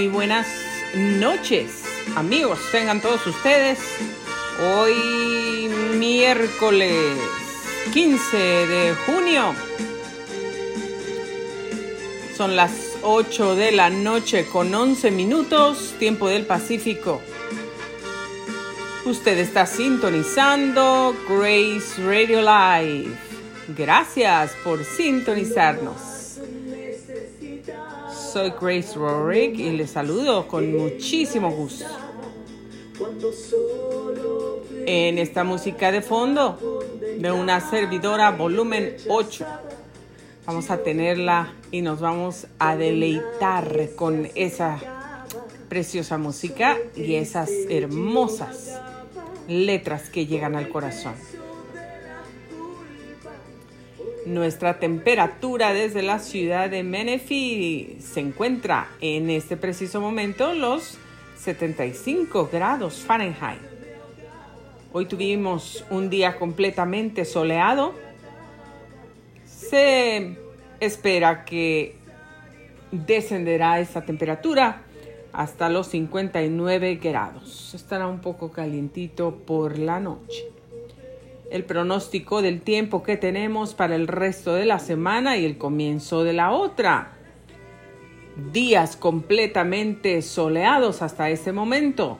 [0.00, 0.46] Muy buenas
[0.94, 1.84] noches,
[2.16, 3.78] amigos, tengan todos ustedes.
[4.66, 7.18] Hoy miércoles
[7.92, 9.54] 15 de junio.
[12.34, 17.20] Son las 8 de la noche con 11 minutos, tiempo del Pacífico.
[19.04, 23.10] Usted está sintonizando Grace Radio Live.
[23.76, 26.09] Gracias por sintonizarnos.
[28.32, 31.84] Soy Grace Rorick y les saludo con muchísimo gusto.
[34.86, 36.80] En esta música de fondo
[37.18, 39.46] de una servidora volumen 8
[40.46, 44.78] vamos a tenerla y nos vamos a deleitar con esa
[45.68, 48.80] preciosa música y esas hermosas
[49.48, 51.14] letras que llegan al corazón.
[54.26, 60.98] Nuestra temperatura desde la ciudad de Menifee se encuentra en este preciso momento los
[61.38, 63.60] 75 grados Fahrenheit.
[64.92, 67.94] Hoy tuvimos un día completamente soleado.
[69.46, 70.36] Se
[70.80, 71.96] espera que
[72.92, 74.82] descenderá esta temperatura
[75.32, 77.72] hasta los 59 grados.
[77.72, 80.59] Estará un poco calientito por la noche
[81.50, 86.22] el pronóstico del tiempo que tenemos para el resto de la semana y el comienzo
[86.22, 87.16] de la otra.
[88.52, 92.18] Días completamente soleados hasta ese momento.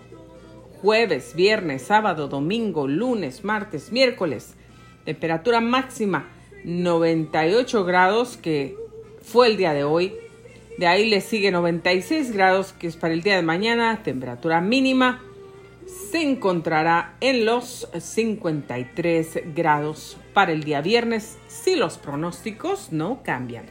[0.83, 4.56] Jueves, viernes, sábado, domingo, lunes, martes, miércoles.
[5.05, 6.28] Temperatura máxima
[6.65, 8.77] 98 grados que
[9.22, 10.12] fue el día de hoy.
[10.77, 14.03] De ahí le sigue 96 grados que es para el día de mañana.
[14.03, 15.22] Temperatura mínima
[16.11, 23.67] se encontrará en los 53 grados para el día viernes si los pronósticos no cambian.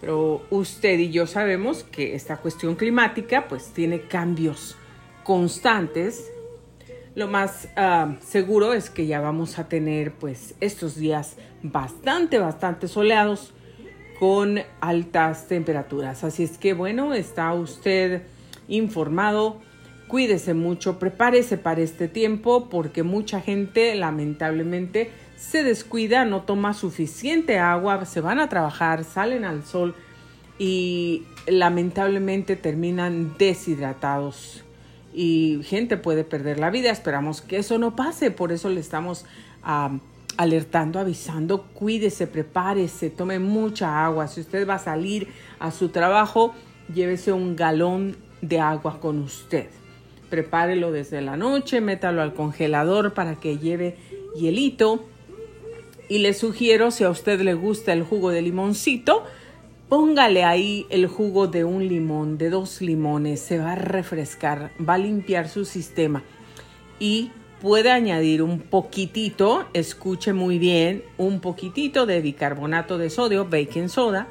[0.00, 4.76] Pero usted y yo sabemos que esta cuestión climática pues tiene cambios
[5.22, 6.32] constantes.
[7.14, 12.88] Lo más ah, seguro es que ya vamos a tener pues estos días bastante, bastante
[12.88, 13.54] soleados
[14.18, 16.24] con altas temperaturas.
[16.24, 18.22] Así es que bueno, está usted
[18.66, 19.60] informado
[20.12, 27.58] Cuídese mucho, prepárese para este tiempo porque mucha gente lamentablemente se descuida, no toma suficiente
[27.58, 29.94] agua, se van a trabajar, salen al sol
[30.58, 34.64] y lamentablemente terminan deshidratados
[35.14, 36.90] y gente puede perder la vida.
[36.90, 39.24] Esperamos que eso no pase, por eso le estamos
[40.36, 44.28] alertando, avisando, cuídese, prepárese, tome mucha agua.
[44.28, 46.54] Si usted va a salir a su trabajo,
[46.92, 49.68] llévese un galón de agua con usted
[50.32, 53.98] prepárelo desde la noche, métalo al congelador para que lleve
[54.34, 55.04] hielito.
[56.08, 59.24] Y le sugiero, si a usted le gusta el jugo de limoncito,
[59.90, 64.94] póngale ahí el jugo de un limón, de dos limones, se va a refrescar, va
[64.94, 66.22] a limpiar su sistema.
[66.98, 73.90] Y puede añadir un poquitito, escuche muy bien, un poquitito de bicarbonato de sodio, baking
[73.90, 74.28] soda,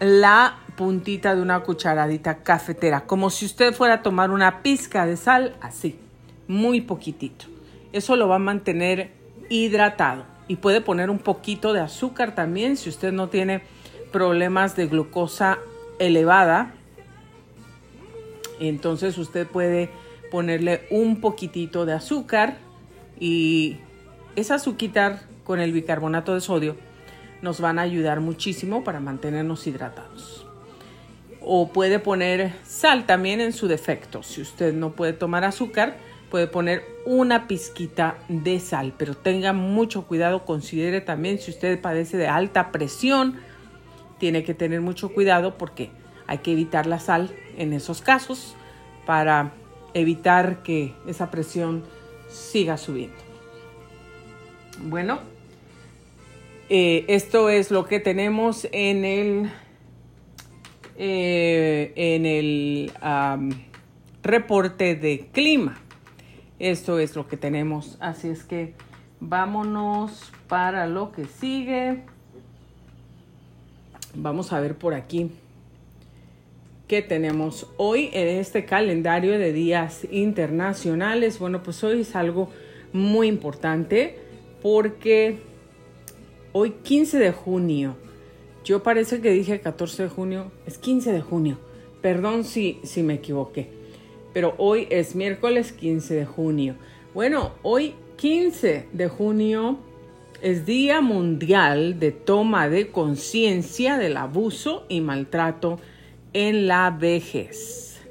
[0.00, 5.16] la puntita de una cucharadita cafetera, como si usted fuera a tomar una pizca de
[5.16, 5.98] sal, así,
[6.46, 7.46] muy poquitito.
[7.92, 9.10] Eso lo va a mantener
[9.48, 13.62] hidratado y puede poner un poquito de azúcar también si usted no tiene
[14.12, 15.58] problemas de glucosa
[15.98, 16.74] elevada.
[18.60, 19.90] Entonces usted puede
[20.30, 22.58] ponerle un poquitito de azúcar
[23.18, 23.78] y
[24.36, 26.76] esa azúcar con el bicarbonato de sodio
[27.42, 30.48] nos van a ayudar muchísimo para mantenernos hidratados
[31.50, 34.22] o puede poner sal también en su defecto.
[34.22, 35.96] Si usted no puede tomar azúcar,
[36.30, 42.18] puede poner una pizquita de sal, pero tenga mucho cuidado, considere también si usted padece
[42.18, 43.36] de alta presión,
[44.18, 45.90] tiene que tener mucho cuidado porque
[46.26, 48.54] hay que evitar la sal en esos casos
[49.06, 49.52] para
[49.94, 51.82] evitar que esa presión
[52.28, 53.16] siga subiendo.
[54.82, 55.20] Bueno,
[56.68, 59.50] eh, esto es lo que tenemos en el
[60.98, 62.92] eh, en el
[64.22, 65.80] reporte de clima.
[66.58, 67.96] Esto es lo que tenemos.
[68.00, 68.74] Así es que
[69.20, 72.02] vámonos para lo que sigue.
[74.14, 75.30] Vamos a ver por aquí
[76.88, 81.38] qué tenemos hoy en este calendario de días internacionales.
[81.38, 82.50] Bueno, pues hoy es algo
[82.92, 84.18] muy importante
[84.62, 85.47] porque
[86.52, 87.96] hoy 15 de junio
[88.68, 91.56] yo parece que dije 14 de junio, es 15 de junio.
[92.02, 93.70] Perdón si, si me equivoqué.
[94.34, 96.74] Pero hoy es miércoles 15 de junio.
[97.14, 99.78] Bueno, hoy 15 de junio
[100.42, 105.80] es Día Mundial de Toma de Conciencia del Abuso y Maltrato
[106.34, 108.02] en la vejez.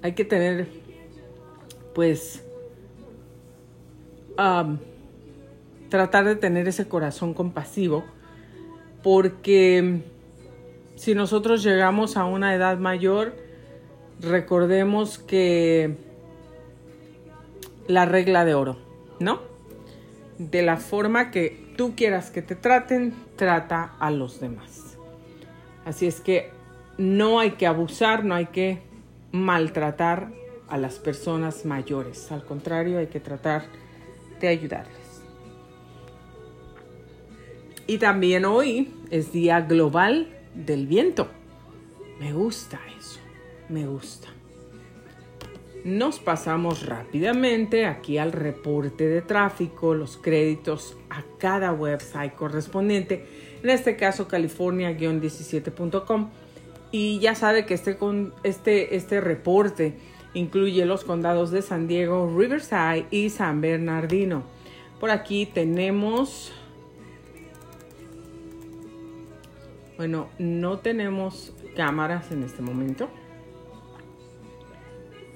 [0.00, 0.66] Hay que tener,
[1.94, 2.42] pues,
[5.96, 8.04] tratar de tener ese corazón compasivo,
[9.02, 10.02] porque
[10.94, 13.34] si nosotros llegamos a una edad mayor,
[14.20, 15.96] recordemos que
[17.88, 18.76] la regla de oro,
[19.20, 19.40] ¿no?
[20.36, 24.98] De la forma que tú quieras que te traten, trata a los demás.
[25.86, 26.50] Así es que
[26.98, 28.82] no hay que abusar, no hay que
[29.32, 30.28] maltratar
[30.68, 32.30] a las personas mayores.
[32.30, 33.64] Al contrario, hay que tratar
[34.40, 35.05] de ayudarles.
[37.86, 41.28] Y también hoy es Día Global del Viento.
[42.18, 43.20] Me gusta eso,
[43.68, 44.26] me gusta.
[45.84, 53.24] Nos pasamos rápidamente aquí al reporte de tráfico, los créditos a cada website correspondiente,
[53.62, 56.30] en este caso california-17.com.
[56.90, 57.96] Y ya sabe que este,
[58.42, 59.94] este, este reporte
[60.34, 64.42] incluye los condados de San Diego, Riverside y San Bernardino.
[64.98, 66.52] Por aquí tenemos,
[69.96, 73.08] bueno, no tenemos cámaras en este momento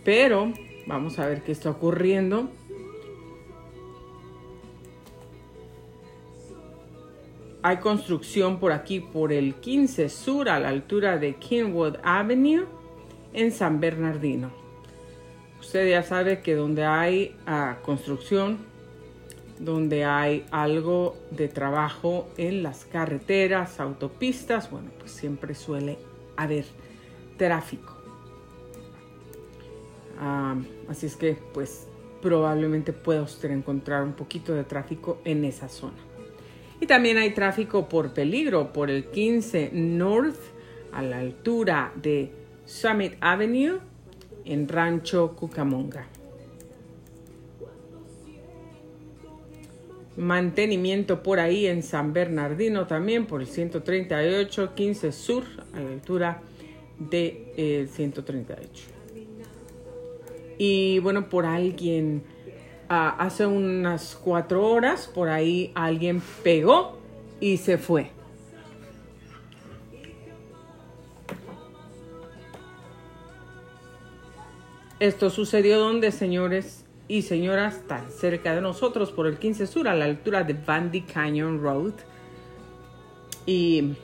[0.05, 0.53] pero
[0.87, 2.51] vamos a ver qué está ocurriendo.
[7.62, 12.65] Hay construcción por aquí, por el 15 Sur, a la altura de Kingwood Avenue,
[13.35, 14.51] en San Bernardino.
[15.61, 18.59] Usted ya sabe que donde hay ah, construcción,
[19.61, 25.99] donde hay algo de trabajo en las carreteras, autopistas, bueno, pues siempre suele
[26.37, 26.65] haber
[27.37, 28.01] tráfico
[30.89, 31.87] así es que pues
[32.21, 35.97] probablemente pueda usted encontrar un poquito de tráfico en esa zona.
[36.81, 40.39] Y también hay tráfico por peligro por el 15 North
[40.93, 42.33] a la altura de
[42.65, 43.79] Summit Avenue
[44.45, 46.06] en Rancho Cucamonga.
[50.20, 56.43] Mantenimiento por ahí en San Bernardino también por el 138 15 Sur a la altura
[56.99, 59.00] de eh, 138
[60.62, 62.22] y bueno, por alguien,
[62.90, 66.99] ah, hace unas cuatro horas, por ahí alguien pegó
[67.40, 68.11] y se fue.
[74.99, 79.97] Esto sucedió donde, señores y señoras, tan cerca de nosotros, por el 15 Sur, a
[79.97, 81.95] la altura de Bandy Canyon Road.
[83.47, 83.97] Y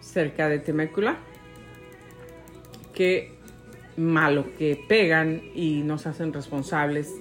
[0.00, 1.18] cerca de Temécula
[2.92, 3.32] qué
[3.96, 7.14] malo que pegan y nos hacen responsables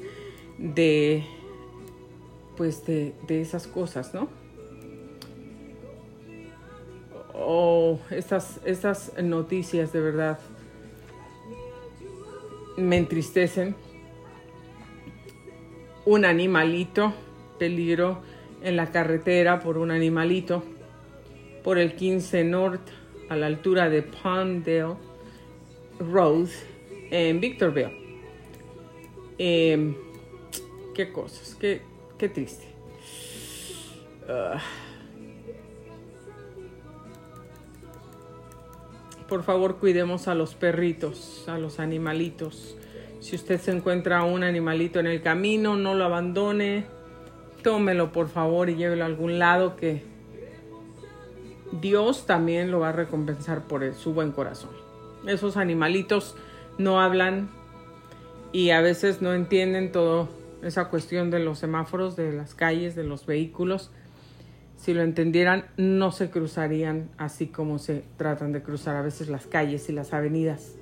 [0.58, 1.24] de
[2.58, 4.28] pues de, esas cosas, ¿no?
[7.34, 10.40] O estas, estas noticias de verdad
[12.78, 13.76] me entristecen.
[16.06, 17.14] Un animalito,
[17.60, 18.22] peligro
[18.64, 20.64] en la carretera por un animalito,
[21.64, 22.90] por el 15 North
[23.30, 24.96] a la altura de Palmdale
[26.00, 26.48] Road
[27.12, 27.92] en Victorville.
[29.38, 29.96] Em,
[30.96, 31.82] qué cosas, qué,
[32.18, 32.66] qué triste.
[34.30, 34.62] Ah.
[39.28, 42.78] Por favor, cuidemos a los perritos, a los animalitos.
[43.20, 46.86] Si usted se encuentra un animalito en el camino, no lo abandone.
[47.64, 50.04] Tómelo, por favor, y llévelo a algún lado que
[51.72, 54.72] Dios también lo va a recompensar por su buen corazón.
[55.26, 56.36] Esos animalitos
[56.78, 57.50] no hablan
[58.52, 60.28] y a veces no entienden toda
[60.62, 63.92] esa cuestión de los semáforos, de las calles, de los vehículos.
[64.78, 69.48] Si lo entendieran, no se cruzarían así como se tratan de cruzar a veces las
[69.48, 70.76] calles y las avenidas.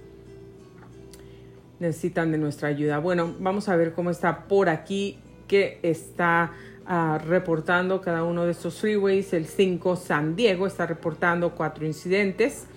[1.79, 2.99] Necesitan de nuestra ayuda.
[2.99, 6.51] Bueno, vamos a ver cómo está por aquí, que está
[6.85, 9.33] ah, reportando cada uno de estos freeways.
[9.33, 12.67] El 5 San Diego está reportando cuatro incidentes.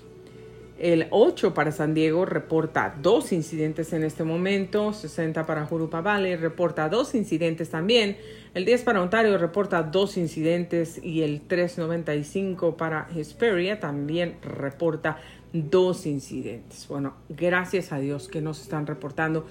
[0.79, 6.37] El 8 para San Diego reporta dos incidentes en este momento, 60 para Jurupa Valley
[6.37, 8.17] reporta dos incidentes también,
[8.55, 15.19] el 10 para Ontario reporta dos incidentes y el 395 para Hesperia también reporta
[15.53, 16.87] dos incidentes.
[16.87, 19.47] Bueno, gracias a Dios que nos están reportando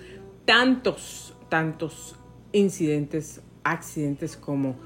[0.46, 2.16] tantos, tantos
[2.54, 4.78] incidentes, accidentes como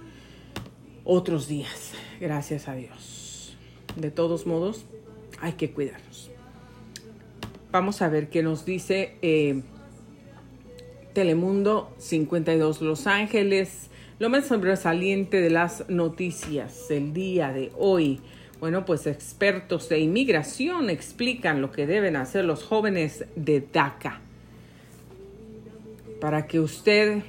[1.04, 1.94] otros días.
[2.20, 3.56] Gracias a Dios.
[3.96, 4.86] De todos modos,
[5.40, 6.31] hay que cuidarnos.
[7.72, 9.62] Vamos a ver qué nos dice eh,
[11.13, 13.90] Telemundo 52 Los Ángeles.
[14.20, 18.20] Lo más sobresaliente de las noticias el día de hoy.
[18.60, 24.20] Bueno, pues expertos de inmigración explican lo que deben hacer los jóvenes de DACA.
[26.20, 27.24] Para que usted,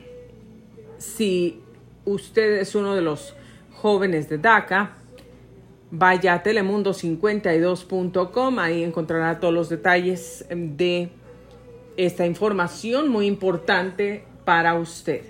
[0.99, 1.61] si
[2.05, 3.37] usted es uno de los
[3.75, 4.97] jóvenes de DACA,
[5.93, 11.11] vaya a telemundo52.com, ahí encontrará todos los detalles de
[11.99, 15.23] esta información muy importante para usted.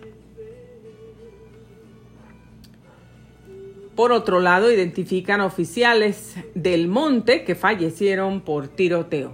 [3.96, 9.32] Por otro lado, identifican oficiales del monte que fallecieron por tiroteo.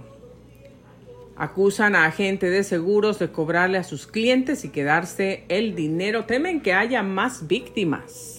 [1.37, 6.25] Acusan a agentes de seguros de cobrarle a sus clientes y quedarse el dinero.
[6.25, 8.38] Temen que haya más víctimas.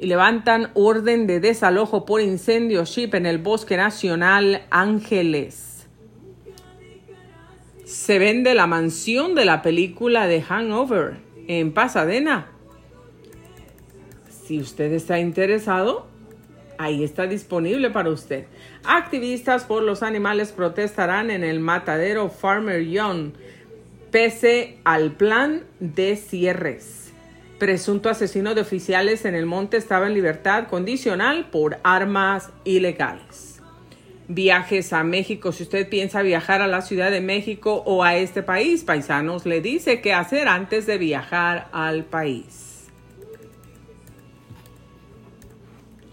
[0.00, 5.86] Y levantan orden de desalojo por incendio ship en el Bosque Nacional Ángeles.
[7.84, 12.50] Se vende la mansión de la película de Hangover en Pasadena
[14.50, 16.08] si usted está interesado,
[16.76, 18.46] ahí está disponible para usted.
[18.82, 23.30] Activistas por los animales protestarán en el matadero Farmer Young,
[24.10, 26.99] pese al plan de cierres.
[27.60, 33.60] Presunto asesino de oficiales en el monte estaba en libertad condicional por armas ilegales.
[34.28, 35.52] Viajes a México.
[35.52, 39.60] Si usted piensa viajar a la Ciudad de México o a este país, paisanos, le
[39.60, 42.86] dice qué hacer antes de viajar al país.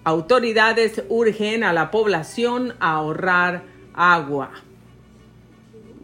[0.03, 3.63] Autoridades urgen a la población a ahorrar
[3.93, 4.51] agua.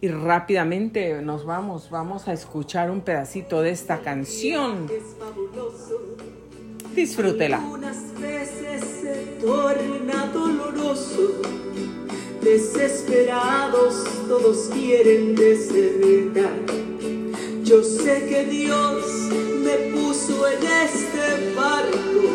[0.00, 4.88] Y rápidamente nos vamos, vamos a escuchar un pedacito de esta canción.
[6.94, 7.60] Disfrútela.
[7.60, 11.42] Unas veces se torna doloroso.
[12.42, 13.94] Desesperados
[14.26, 16.58] todos quieren desertar.
[17.62, 19.04] Yo sé que Dios
[19.62, 22.30] me puso en este barco,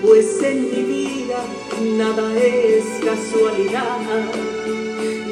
[0.00, 1.44] pues en mi vida
[1.96, 3.98] nada es casualidad.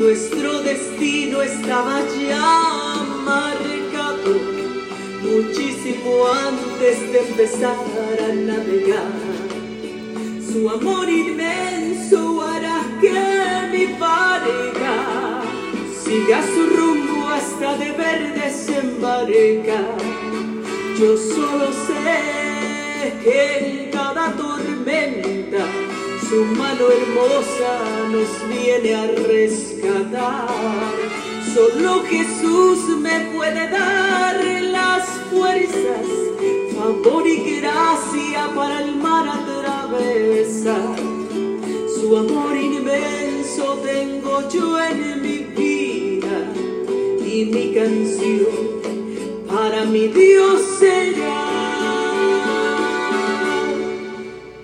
[0.00, 4.34] Nuestro destino estaba ya marcado
[5.22, 7.76] muchísimo antes de empezar
[8.28, 9.45] a navegar.
[10.56, 13.12] Su amor inmenso hará que
[13.72, 15.42] mi pareja
[16.02, 19.98] siga su rumbo hasta de ver desembarcar.
[20.98, 25.66] Yo solo sé que en cada tormenta
[26.26, 27.72] su mano hermosa
[28.10, 30.48] nos viene a rescatar
[31.56, 34.75] Solo Jesús me puede dar las
[40.66, 46.52] Su amor inmenso tengo yo en mi vida
[47.24, 48.66] y mi canción
[49.46, 51.44] para mi Dios será.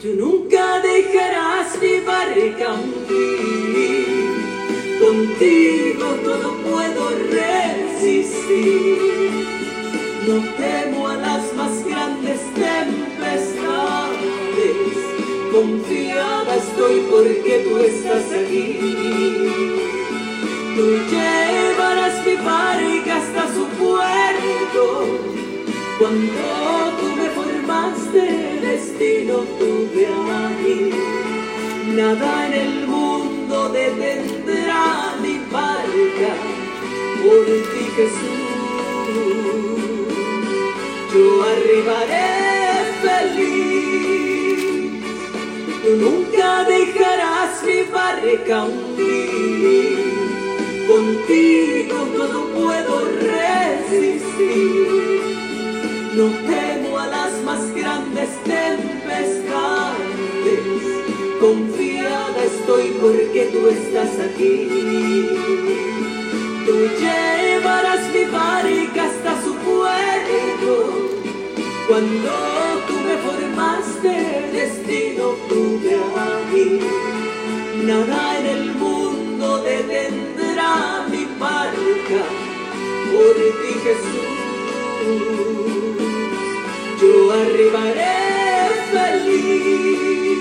[0.01, 2.75] Tú nunca dejarás mi barca
[5.01, 8.99] contigo todo puedo resistir.
[10.27, 11.02] No temo
[32.03, 36.33] Nada en el mundo detendrá mi barca
[37.23, 38.43] por ti Jesús.
[41.15, 42.31] Yo arribaré
[43.05, 44.53] feliz
[46.01, 50.02] nunca dejarás mi barrica hundir.
[87.01, 88.17] Yo arribaré
[88.93, 90.33] feliz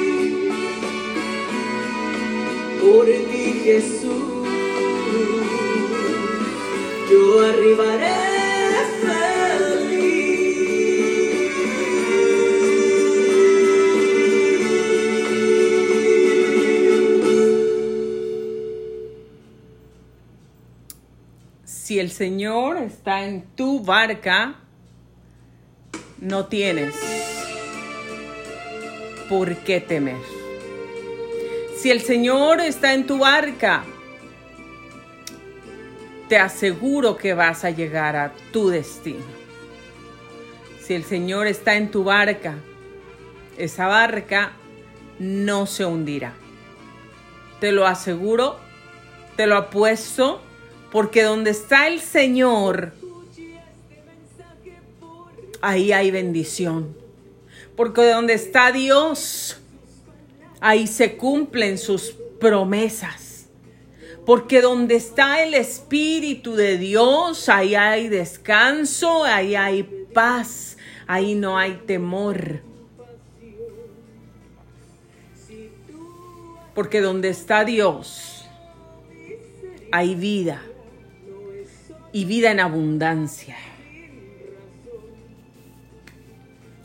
[2.82, 4.24] por ti Jesús.
[7.10, 8.21] Yo arribaré
[22.02, 24.56] el Señor está en tu barca,
[26.20, 26.96] no tienes
[29.30, 30.18] por qué temer.
[31.78, 33.84] Si el Señor está en tu barca,
[36.28, 39.24] te aseguro que vas a llegar a tu destino.
[40.82, 42.56] Si el Señor está en tu barca,
[43.60, 44.54] esa barca
[45.20, 46.34] no se hundirá.
[47.60, 48.58] Te lo aseguro,
[49.36, 50.42] te lo apuesto
[50.92, 52.92] porque donde está el Señor,
[55.62, 56.96] ahí hay bendición.
[57.78, 59.62] Porque donde está Dios,
[60.60, 63.48] ahí se cumplen sus promesas.
[64.26, 69.84] Porque donde está el Espíritu de Dios, ahí hay descanso, ahí hay
[70.14, 72.60] paz, ahí no hay temor.
[76.76, 78.46] Porque donde está Dios,
[79.92, 80.62] hay vida
[82.14, 83.56] y vida en abundancia.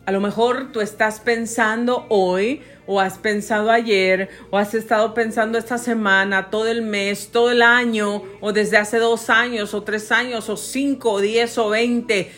[0.06, 5.58] A lo mejor tú estás pensando hoy o has pensado ayer o has estado pensando
[5.58, 10.12] esta semana, todo el mes, todo el año o desde hace dos años o tres
[10.12, 12.30] años o cinco o diez o veinte.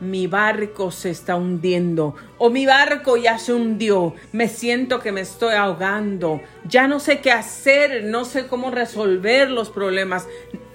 [0.00, 4.14] Mi barco se está hundiendo o mi barco ya se hundió.
[4.32, 6.40] Me siento que me estoy ahogando.
[6.66, 10.26] Ya no sé qué hacer, no sé cómo resolver los problemas.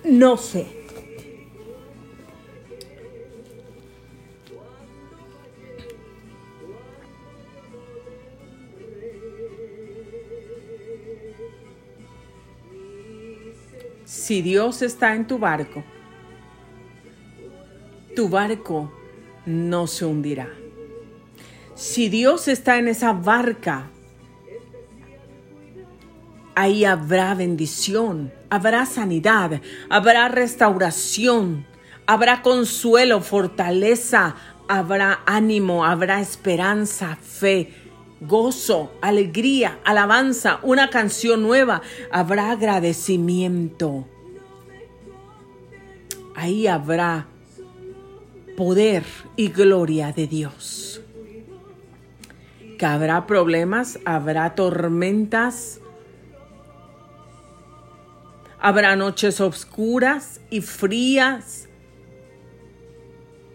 [0.03, 0.86] No sé.
[14.27, 15.85] Si Dios está en tu barco,
[18.13, 18.91] tu barco
[19.45, 20.49] no se hundirá.
[21.75, 23.89] Si Dios está en esa barca,
[26.55, 31.65] ahí habrá bendición, habrá sanidad, habrá restauración,
[32.05, 34.35] habrá consuelo, fortaleza,
[34.67, 37.73] habrá ánimo, habrá esperanza, fe,
[38.19, 44.05] gozo, alegría, alabanza, una canción nueva, habrá agradecimiento
[46.37, 47.25] ahí habrá
[48.55, 49.03] poder
[49.35, 51.01] y gloria de Dios.
[52.77, 55.81] Que habrá problemas, habrá tormentas,
[58.59, 61.67] habrá noches oscuras y frías,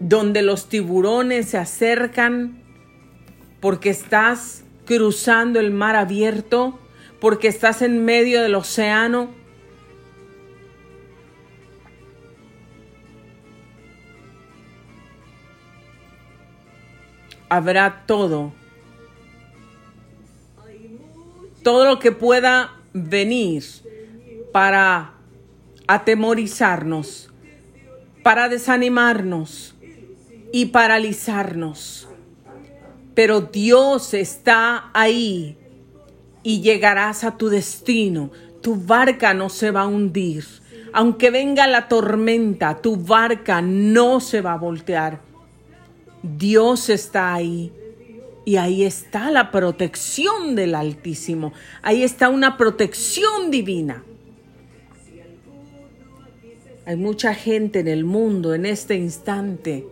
[0.01, 2.65] donde los tiburones se acercan
[3.61, 6.81] porque estás cruzando el mar abierto,
[7.21, 9.42] porque estás en medio del océano
[17.53, 18.55] habrá todo.
[21.63, 23.63] Todo lo que pueda venir
[24.53, 25.13] para
[25.87, 27.31] atemorizarnos,
[28.23, 29.75] para desanimarnos
[30.51, 32.09] y paralizarnos.
[33.15, 35.59] Pero Dios está ahí
[36.43, 38.31] y llegarás a tu destino.
[38.63, 40.47] Tu barca no se va a hundir.
[40.95, 45.32] Aunque venga la tormenta, tu barca no se va a voltear
[46.23, 47.73] Dios está ahí.
[48.45, 51.53] Y ahí está la protección del Altísimo.
[51.83, 54.03] Ahí está una protección divina.
[56.85, 59.87] Hay mucha gente en el mundo en este instante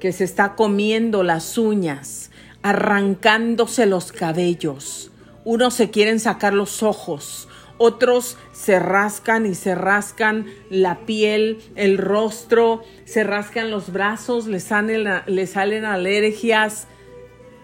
[0.00, 2.30] que se está comiendo las uñas,
[2.62, 5.10] arrancándose los cabellos.
[5.44, 11.98] Unos se quieren sacar los ojos, otros se rascan y se rascan la piel, el
[11.98, 15.06] rostro, se rascan los brazos, les salen,
[15.46, 16.86] salen alergias,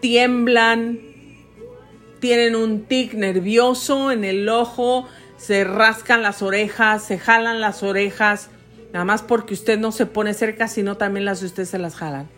[0.01, 0.99] tiemblan,
[2.21, 8.51] tienen un tic nervioso en el ojo, se rascan las orejas, se jalan las orejas,
[8.93, 11.95] nada más porque usted no se pone cerca, sino también las de usted se las
[11.95, 12.29] jalan.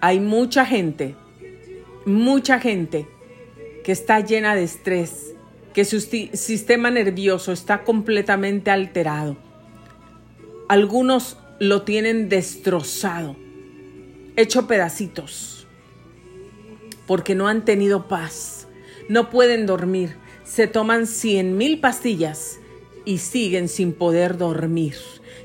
[0.00, 1.14] Hay mucha gente,
[2.06, 3.06] mucha gente
[3.84, 5.34] que está llena de estrés,
[5.72, 9.36] que su sistema nervioso está completamente alterado.
[10.68, 13.36] Algunos lo tienen destrozado,
[14.36, 15.66] hecho pedacitos,
[17.06, 18.68] porque no han tenido paz,
[19.08, 22.58] no pueden dormir, se toman cien mil pastillas
[23.04, 24.94] y siguen sin poder dormir.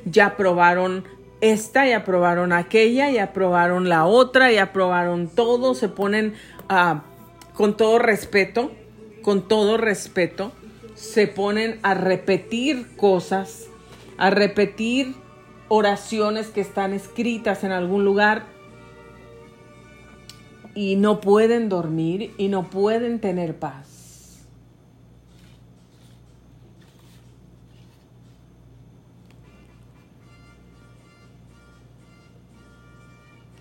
[0.06, 1.04] Ya probaron
[1.42, 6.34] esta, ya probaron aquella, ya probaron la otra, ya probaron todo, se ponen
[6.70, 7.04] a
[7.56, 8.72] con todo respeto,
[9.22, 10.52] con todo respeto,
[10.94, 13.68] se ponen a repetir cosas,
[14.18, 15.16] a repetir
[15.68, 18.46] oraciones que están escritas en algún lugar
[20.76, 24.46] y no pueden dormir y no pueden tener paz.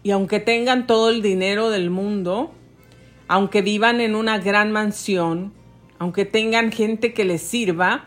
[0.02, 2.52] Y aunque tengan todo el dinero del mundo,
[3.28, 5.52] aunque vivan en una gran mansión,
[5.98, 8.04] aunque tengan gente que les sirva,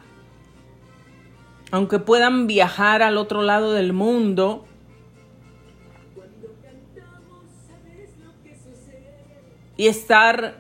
[1.72, 4.66] aunque puedan viajar al otro lado del mundo,
[9.76, 10.58] y estar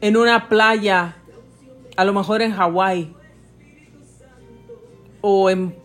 [0.00, 1.16] en una playa,
[1.96, 3.14] a lo mejor en Hawái
[5.20, 5.76] o en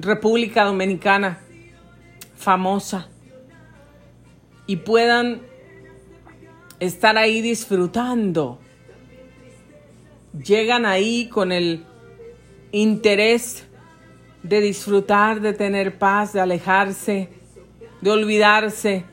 [0.00, 1.38] República Dominicana,
[2.34, 3.08] famosa
[4.66, 5.42] y puedan
[6.80, 8.58] estar ahí disfrutando.
[10.32, 11.84] Llegan ahí con el
[12.72, 13.64] interés
[14.42, 17.28] de disfrutar, de tener paz, de alejarse,
[18.00, 19.04] de olvidarse.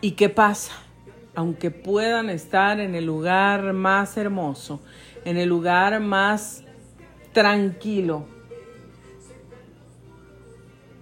[0.00, 0.72] ¿Y qué pasa?
[1.34, 4.80] Aunque puedan estar en el lugar más hermoso,
[5.24, 6.62] en el lugar más
[7.32, 8.26] tranquilo,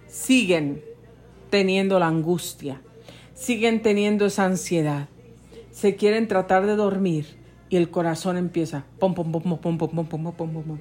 [0.07, 0.83] siguen
[1.49, 2.81] teniendo la angustia,
[3.37, 5.07] siguen teniendo esa ansiedad.
[5.71, 7.37] Se quieren tratar de dormir
[7.69, 10.79] y el corazón empieza pom pom pom pom pom pom pom pom pom.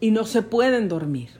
[0.00, 1.30] Y no se pueden dormir.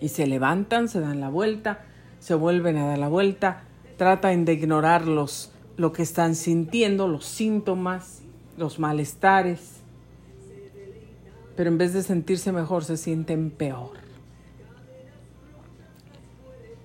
[0.00, 1.84] Y se levantan, se dan la vuelta,
[2.18, 3.64] se vuelven a dar la vuelta,
[3.96, 8.22] tratan de ignorar los, lo que están sintiendo, los síntomas,
[8.56, 9.80] los malestares.
[11.56, 14.07] Pero en vez de sentirse mejor, se sienten peor.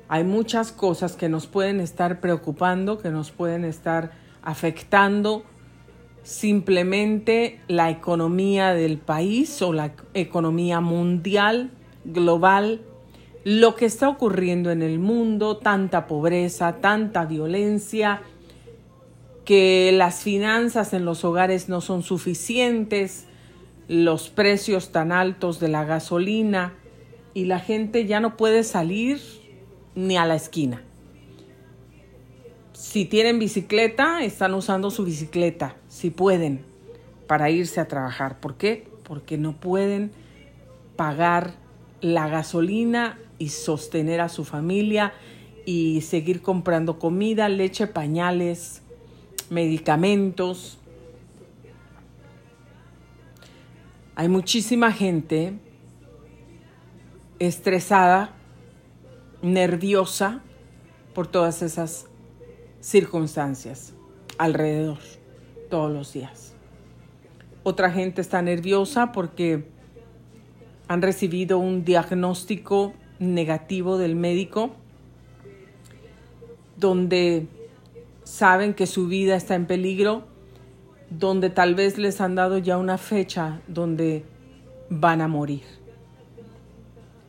[0.08, 4.12] Hay muchas cosas que nos pueden estar preocupando, que nos pueden estar
[4.42, 5.44] afectando
[6.24, 11.72] simplemente la economía del país o la economía mundial,
[12.06, 12.82] global,
[13.44, 18.22] lo que está ocurriendo en el mundo, tanta pobreza, tanta violencia,
[19.44, 23.26] que las finanzas en los hogares no son suficientes,
[23.90, 26.74] los precios tan altos de la gasolina
[27.34, 29.20] y la gente ya no puede salir
[29.96, 30.82] ni a la esquina.
[32.74, 36.66] Si tienen bicicleta, están usando su bicicleta, si pueden,
[37.28, 38.40] para irse a trabajar.
[38.40, 38.88] ¿Por qué?
[39.04, 40.12] Porque no pueden
[40.96, 41.54] pagar
[42.02, 45.14] la gasolina y sostener a su familia
[45.66, 48.82] y seguir comprando comida, leche, pañales,
[49.50, 50.78] medicamentos.
[54.16, 55.54] Hay muchísima gente
[57.40, 58.36] estresada
[59.44, 60.42] nerviosa
[61.14, 62.08] por todas esas
[62.80, 63.94] circunstancias
[64.38, 64.98] alrededor
[65.70, 66.56] todos los días.
[67.64, 69.66] Otra gente está nerviosa porque
[70.88, 74.72] han recibido un diagnóstico negativo del médico
[76.78, 77.48] donde
[78.24, 80.24] saben que su vida está en peligro,
[81.10, 84.26] donde tal vez les han dado ya una fecha donde
[84.90, 85.83] van a morir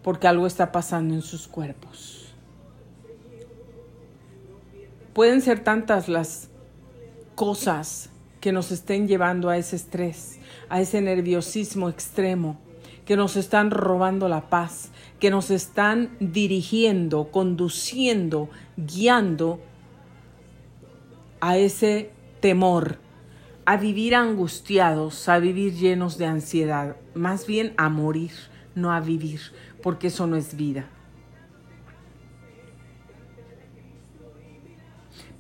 [0.05, 2.27] porque algo está pasando en sus cuerpos.
[5.15, 6.51] Pueden ser tantas las
[7.35, 10.39] cosas que nos estén llevando a ese estrés,
[10.69, 12.61] a ese nerviosismo extremo,
[13.07, 19.61] que nos están robando la paz, que nos están dirigiendo, conduciendo, guiando
[21.41, 22.99] a ese temor,
[23.65, 28.33] a vivir angustiados, a vivir llenos de ansiedad, más bien a morir,
[28.75, 29.41] no a vivir,
[29.85, 30.87] porque eso no es vida.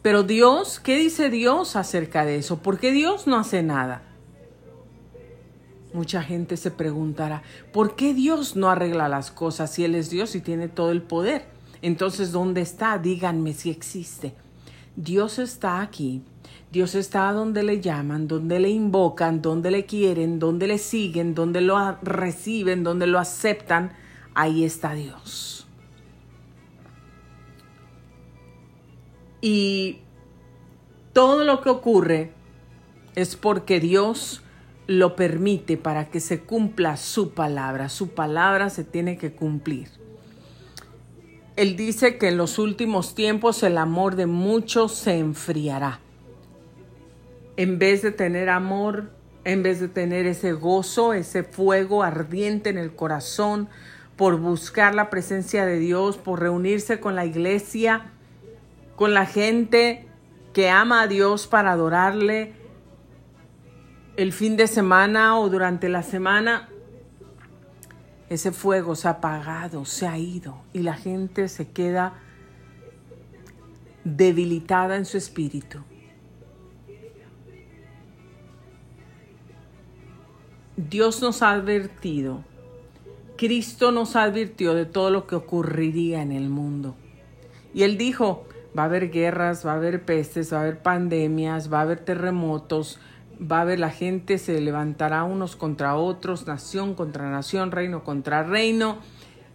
[0.02, 2.59] Pero Dios, ¿qué dice Dios acerca de eso?
[2.59, 4.02] ¿Por qué Dios no hace nada?
[5.94, 10.35] Mucha gente se preguntará, ¿por qué Dios no arregla las cosas si Él es Dios
[10.35, 11.46] y tiene todo el poder?
[11.80, 12.98] Entonces, ¿dónde está?
[12.98, 14.35] Díganme si existe.
[14.94, 16.20] Dios está aquí.
[16.70, 21.62] Dios está donde le llaman, donde le invocan, donde le quieren, donde le siguen, donde
[21.62, 24.03] lo reciben, donde lo aceptan.
[24.34, 25.66] Ahí está Dios.
[29.40, 29.98] Y
[31.12, 32.32] todo lo que ocurre
[33.14, 34.42] es porque Dios
[34.86, 37.88] lo permite para que se cumpla su palabra.
[37.88, 39.88] Su palabra se tiene que cumplir.
[41.56, 46.00] Él dice que en los últimos tiempos el amor de muchos se enfriará.
[47.56, 49.12] En vez de tener amor,
[49.44, 53.68] en vez de tener ese gozo, ese fuego ardiente en el corazón
[54.16, 58.12] por buscar la presencia de Dios, por reunirse con la iglesia,
[58.96, 60.07] con la gente
[60.53, 62.55] que ama a Dios para adorarle
[64.16, 66.68] el fin de semana o durante la semana,
[68.29, 72.14] ese fuego se ha apagado, se ha ido y la gente se queda
[74.05, 75.81] debilitada en su espíritu.
[80.77, 82.44] Dios nos ha advertido,
[83.36, 86.94] Cristo nos advirtió de todo lo que ocurriría en el mundo.
[87.72, 91.72] Y Él dijo, va a haber guerras, va a haber pestes, va a haber pandemias,
[91.72, 93.00] va a haber terremotos,
[93.40, 98.44] va a haber la gente, se levantará unos contra otros, nación contra nación, reino contra
[98.44, 98.98] reino.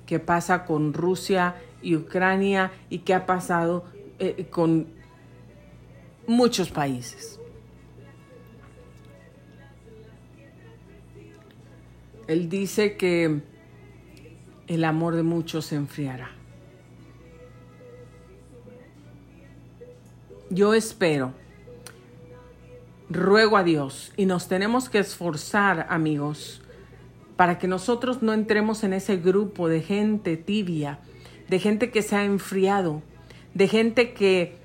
[0.05, 2.71] ¿Qué pasa con Rusia y Ucrania?
[2.89, 3.85] ¿Y qué ha pasado
[4.19, 4.87] eh, con
[6.27, 7.39] muchos países?
[12.27, 13.41] Él dice que
[14.69, 16.29] el amor de muchos se enfriará.
[20.51, 21.33] Yo espero
[23.09, 26.61] ruego a Dios y nos tenemos que esforzar, amigos,
[27.35, 30.99] para que nosotros no entremos en ese grupo de gente tibia,
[31.49, 33.01] de gente que se ha enfriado,
[33.55, 34.57] de gente que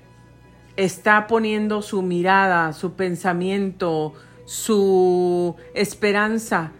[0.75, 4.13] está poniendo su mirada, su pensamiento,
[4.45, 6.73] su esperanza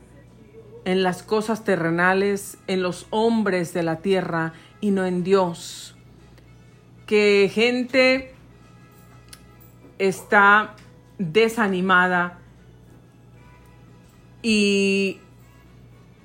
[0.86, 5.96] en las cosas terrenales, en los hombres de la tierra y no en Dios.
[7.06, 8.34] Que gente
[10.00, 10.76] está
[11.18, 12.40] desanimada
[14.42, 15.20] y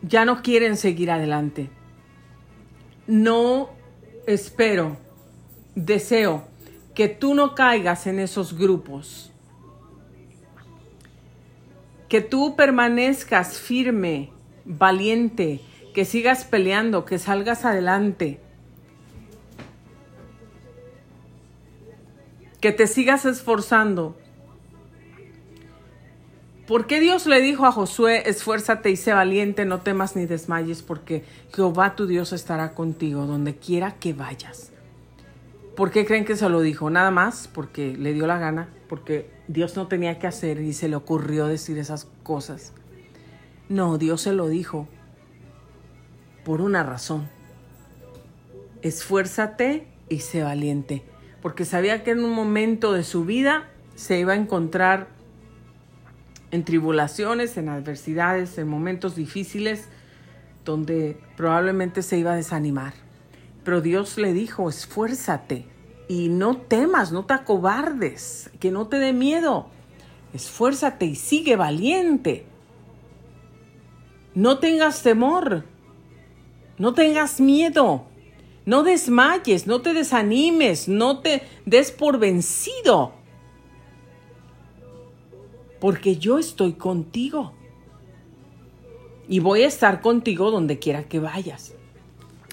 [0.02, 1.70] ya no quieren seguir adelante.
[3.06, 3.70] No
[4.26, 4.96] espero,
[5.74, 6.44] deseo
[6.94, 9.32] que tú no caigas en esos grupos,
[12.08, 14.30] que tú permanezcas firme,
[14.64, 15.60] valiente,
[15.94, 18.40] que sigas peleando, que salgas adelante,
[22.60, 24.16] que te sigas esforzando
[26.70, 30.82] ¿Por qué Dios le dijo a Josué, esfuérzate y sé valiente, no temas ni desmayes,
[30.82, 34.70] porque Jehová tu Dios estará contigo donde quiera que vayas?
[35.74, 36.88] ¿Por qué creen que se lo dijo?
[36.88, 40.88] Nada más porque le dio la gana, porque Dios no tenía que hacer y se
[40.88, 42.72] le ocurrió decir esas cosas.
[43.70, 44.88] No, Dios se lo dijo
[46.44, 47.28] por una razón.
[48.82, 51.04] Esfuérzate y sé valiente,
[51.40, 55.06] porque sabía que en un momento de su vida se iba a encontrar
[56.50, 59.86] en tribulaciones, en adversidades, en momentos difíciles,
[60.64, 62.94] donde probablemente se iba a desanimar.
[63.62, 65.64] Pero Dios le dijo, esfuérzate
[66.08, 69.68] y no temas, no te acobardes, que no te dé miedo.
[70.34, 72.49] Esfuérzate y sigue valiente.
[74.40, 75.64] No tengas temor,
[76.78, 78.06] no tengas miedo,
[78.64, 83.20] no desmayes, no te desanimes, no te des por vencido
[85.78, 87.52] porque yo estoy contigo.
[89.28, 91.74] Y voy a estar contigo donde quiera que vayas.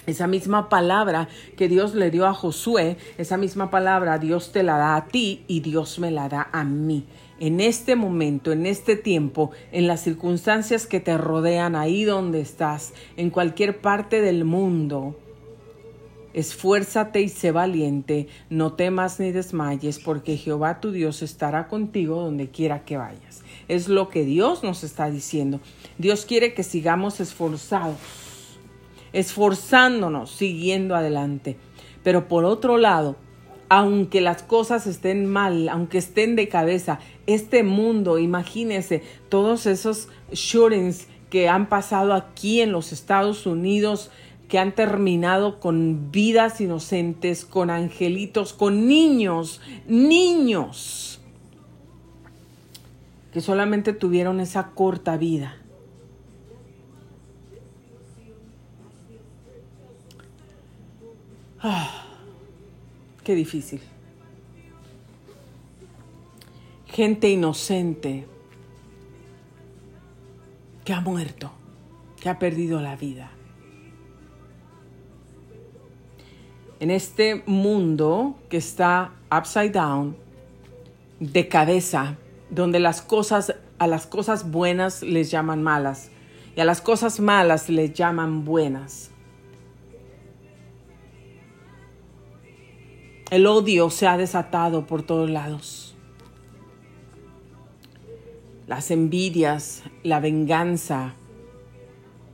[0.06, 4.76] Esa misma palabra que Dios le dio a Josué, esa misma palabra Dios te la
[4.76, 7.06] da a ti y Dios me la da a mí.
[7.40, 12.94] En este momento, en este tiempo, en las circunstancias que te rodean, ahí donde estás,
[13.16, 15.16] en cualquier parte del mundo,
[16.34, 22.50] Esfuérzate y sé valiente, no temas ni desmayes, porque Jehová tu Dios estará contigo donde
[22.50, 23.42] quiera que vayas.
[23.66, 25.58] Es lo que Dios nos está diciendo.
[25.96, 27.96] Dios quiere que sigamos esforzados,
[29.12, 31.56] esforzándonos, siguiendo adelante.
[32.04, 33.16] Pero por otro lado,
[33.68, 41.06] aunque las cosas estén mal, aunque estén de cabeza, este mundo, imagínense todos esos shootings
[41.30, 44.10] que han pasado aquí en los Estados Unidos,
[44.48, 51.20] que han terminado con vidas inocentes, con angelitos, con niños, niños,
[53.32, 55.56] que solamente tuvieron esa corta vida.
[61.60, 62.07] Ah
[63.28, 63.82] qué difícil.
[66.86, 68.26] Gente inocente
[70.82, 71.52] que ha muerto,
[72.22, 73.30] que ha perdido la vida.
[76.80, 80.16] En este mundo que está upside down,
[81.20, 82.16] de cabeza,
[82.48, 86.10] donde las cosas, a las cosas buenas les llaman malas
[86.56, 89.07] y a las cosas malas les llaman buenas.
[93.30, 95.94] El odio se ha desatado por todos lados.
[98.66, 101.14] Las envidias, la venganza,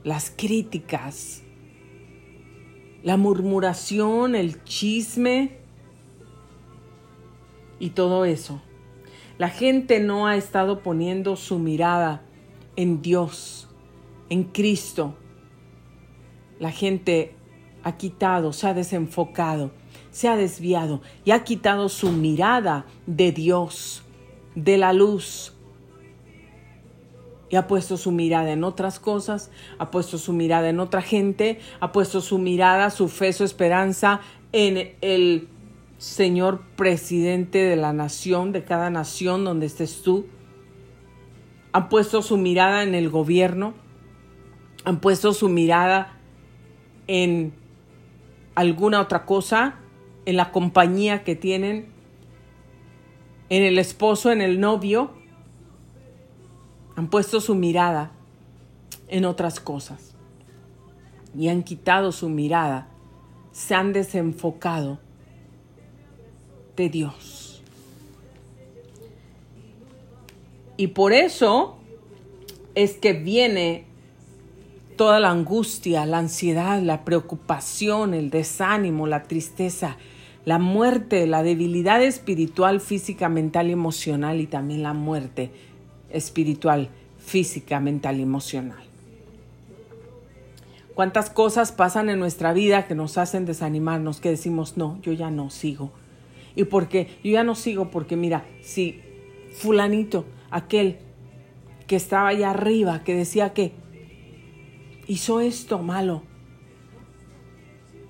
[0.05, 1.43] las críticas,
[3.03, 5.57] la murmuración, el chisme
[7.77, 8.61] y todo eso.
[9.37, 12.21] La gente no ha estado poniendo su mirada
[12.77, 13.67] en Dios,
[14.29, 15.13] en Cristo.
[16.57, 17.35] La gente
[17.83, 19.71] ha quitado, se ha desenfocado
[20.15, 24.01] se ha desviado y ha quitado su mirada de Dios,
[24.55, 25.53] de la luz,
[27.49, 31.59] y ha puesto su mirada en otras cosas, ha puesto su mirada en otra gente,
[31.81, 34.21] ha puesto su mirada, su fe, su esperanza
[34.53, 35.49] en el
[35.97, 40.27] Señor presidente de la nación, de cada nación donde estés tú.
[41.73, 43.73] Han puesto su mirada en el gobierno,
[44.85, 46.17] han puesto su mirada
[47.07, 47.51] en
[48.55, 49.81] alguna otra cosa
[50.25, 51.87] en la compañía que tienen,
[53.49, 55.11] en el esposo, en el novio,
[56.95, 58.11] han puesto su mirada
[59.07, 60.15] en otras cosas
[61.37, 62.87] y han quitado su mirada,
[63.51, 64.99] se han desenfocado
[66.75, 67.63] de Dios.
[70.77, 71.77] Y por eso
[72.73, 73.85] es que viene
[74.97, 79.97] toda la angustia, la ansiedad, la preocupación, el desánimo, la tristeza,
[80.45, 85.51] la muerte, la debilidad espiritual, física, mental y emocional y también la muerte
[86.11, 88.83] espiritual, física, mental y emocional.
[90.93, 95.29] ¿Cuántas cosas pasan en nuestra vida que nos hacen desanimarnos, que decimos, no, yo ya
[95.29, 95.91] no sigo?
[96.55, 97.17] ¿Y por qué?
[97.23, 99.01] Yo ya no sigo porque mira, si
[99.57, 100.99] fulanito, aquel
[101.87, 103.73] que estaba allá arriba, que decía que
[105.07, 106.23] hizo esto malo,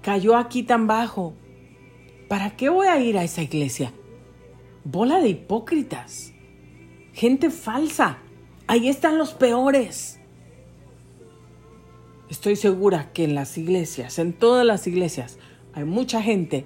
[0.01, 1.33] cayó aquí tan bajo,
[2.27, 3.93] ¿Para qué voy a ir a esa iglesia?
[4.83, 6.33] Bola de hipócritas.
[7.13, 8.17] Gente falsa.
[8.67, 10.19] Ahí están los peores.
[12.29, 15.37] Estoy segura que en las iglesias, en todas las iglesias,
[15.73, 16.65] hay mucha gente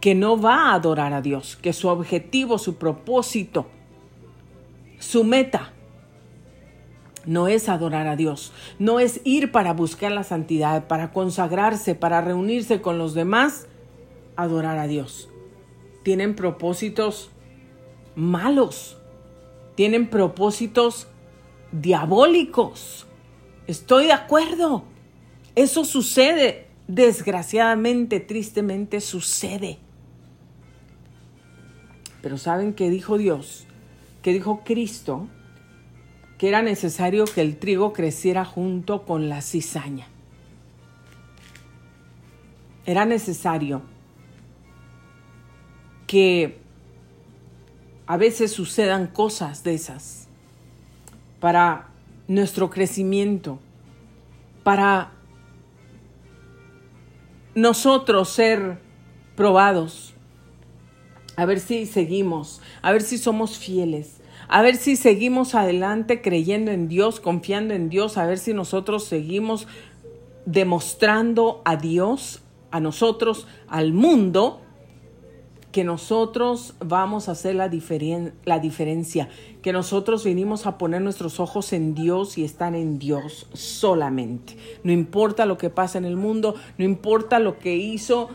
[0.00, 3.66] que no va a adorar a Dios, que su objetivo, su propósito,
[4.98, 5.72] su meta
[7.28, 12.22] no es adorar a Dios, no es ir para buscar la santidad, para consagrarse, para
[12.22, 13.66] reunirse con los demás,
[14.34, 15.28] adorar a Dios.
[16.04, 17.30] Tienen propósitos
[18.14, 18.96] malos,
[19.74, 21.06] tienen propósitos
[21.70, 23.06] diabólicos.
[23.66, 24.84] Estoy de acuerdo.
[25.54, 29.78] Eso sucede, desgraciadamente, tristemente sucede.
[32.22, 33.66] Pero ¿saben qué dijo Dios?
[34.22, 35.28] ¿Qué dijo Cristo?
[36.38, 40.06] Que era necesario que el trigo creciera junto con la cizaña.
[42.86, 43.82] Era necesario
[46.06, 46.58] que
[48.06, 50.28] a veces sucedan cosas de esas
[51.40, 51.88] para
[52.28, 53.58] nuestro crecimiento,
[54.62, 55.12] para
[57.54, 58.78] nosotros ser
[59.34, 60.14] probados,
[61.36, 64.17] a ver si seguimos, a ver si somos fieles,
[64.48, 69.04] a ver si seguimos adelante creyendo en Dios, confiando en Dios, a ver si nosotros
[69.04, 69.66] seguimos
[70.46, 74.62] demostrando a Dios, a nosotros, al mundo,
[75.72, 77.70] que nosotros vamos a hacer la,
[78.46, 79.28] la diferencia,
[79.60, 84.56] que nosotros vinimos a poner nuestros ojos en Dios y estar en Dios solamente.
[84.82, 88.30] No importa lo que pasa en el mundo, no importa lo que hizo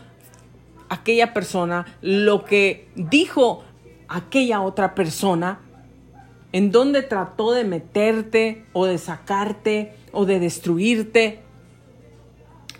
[0.88, 3.64] aquella persona, lo que dijo
[4.08, 5.58] aquella otra persona,
[6.54, 11.40] en dónde trató de meterte o de sacarte o de destruirte.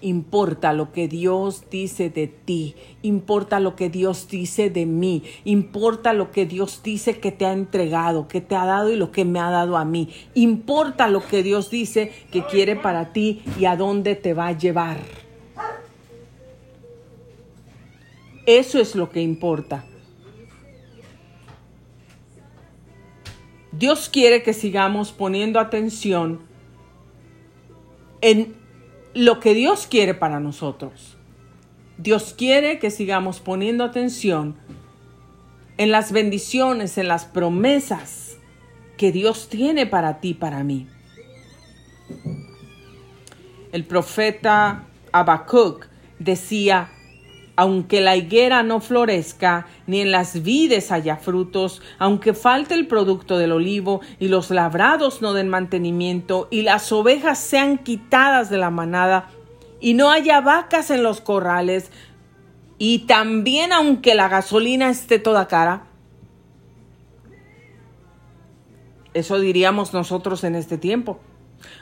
[0.00, 6.12] Importa lo que Dios dice de ti, importa lo que Dios dice de mí, importa
[6.12, 9.24] lo que Dios dice que te ha entregado, que te ha dado y lo que
[9.24, 10.08] me ha dado a mí.
[10.34, 14.56] Importa lo que Dios dice que quiere para ti y a dónde te va a
[14.56, 14.98] llevar.
[18.46, 19.84] Eso es lo que importa.
[23.76, 26.40] Dios quiere que sigamos poniendo atención
[28.20, 28.54] en
[29.14, 31.16] lo que Dios quiere para nosotros.
[31.98, 34.56] Dios quiere que sigamos poniendo atención
[35.76, 38.36] en las bendiciones, en las promesas
[38.96, 40.86] que Dios tiene para ti, para mí.
[43.72, 45.86] El profeta Habacuc
[46.20, 46.90] decía,
[47.56, 53.38] aunque la higuera no florezca, ni en las vides haya frutos, aunque falte el producto
[53.38, 58.70] del olivo, y los labrados no den mantenimiento, y las ovejas sean quitadas de la
[58.70, 59.28] manada,
[59.80, 61.90] y no haya vacas en los corrales,
[62.78, 65.84] y también aunque la gasolina esté toda cara,
[69.14, 71.20] eso diríamos nosotros en este tiempo.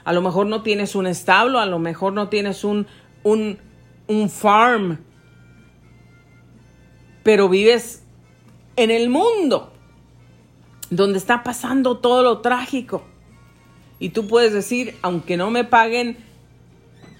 [0.05, 2.87] A lo mejor no tienes un establo, a lo mejor no tienes un,
[3.23, 3.59] un,
[4.07, 4.99] un farm,
[7.23, 8.03] pero vives
[8.77, 9.73] en el mundo
[10.91, 13.03] donde está pasando todo lo trágico.
[13.99, 16.19] Y tú puedes decir, aunque no me paguen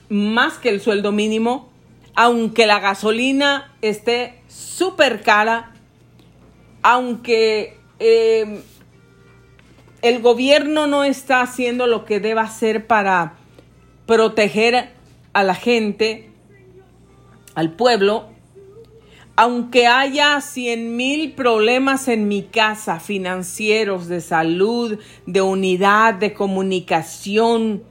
[0.09, 1.71] más que el sueldo mínimo,
[2.15, 5.73] aunque la gasolina esté súper cara,
[6.83, 8.61] aunque em,
[10.03, 13.35] el gobierno no está haciendo lo que deba hacer para
[14.05, 14.91] proteger
[15.33, 16.31] a la gente,
[17.55, 18.32] al pueblo,
[19.37, 27.83] aunque haya cien mil problemas en mi casa, financieros, de salud, de unidad, de comunicación,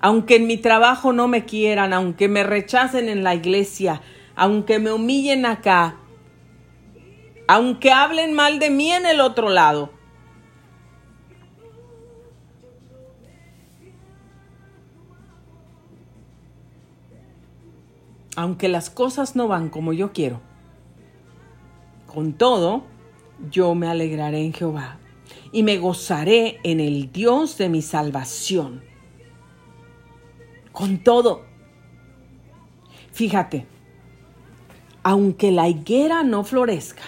[0.00, 4.00] aunque en mi trabajo no me quieran, aunque me rechacen en la iglesia,
[4.34, 5.96] aunque me humillen acá,
[7.46, 9.92] aunque hablen mal de mí en el otro lado,
[18.40, 20.40] aunque las cosas no van como yo quiero.
[22.06, 22.84] Con todo,
[23.50, 24.98] yo me alegraré en Jehová
[25.52, 28.82] y me gozaré en el Dios de mi salvación.
[30.72, 31.44] Con todo,
[33.12, 33.66] fíjate,
[35.02, 37.02] aunque la higuera no florezca,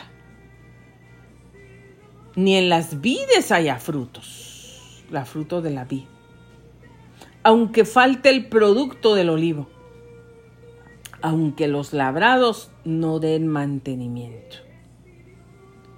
[2.36, 6.04] ni en las vides haya frutos, la fruto de la vid,
[7.42, 9.71] aunque falte el producto del olivo,
[11.22, 14.56] aunque los labrados no den mantenimiento.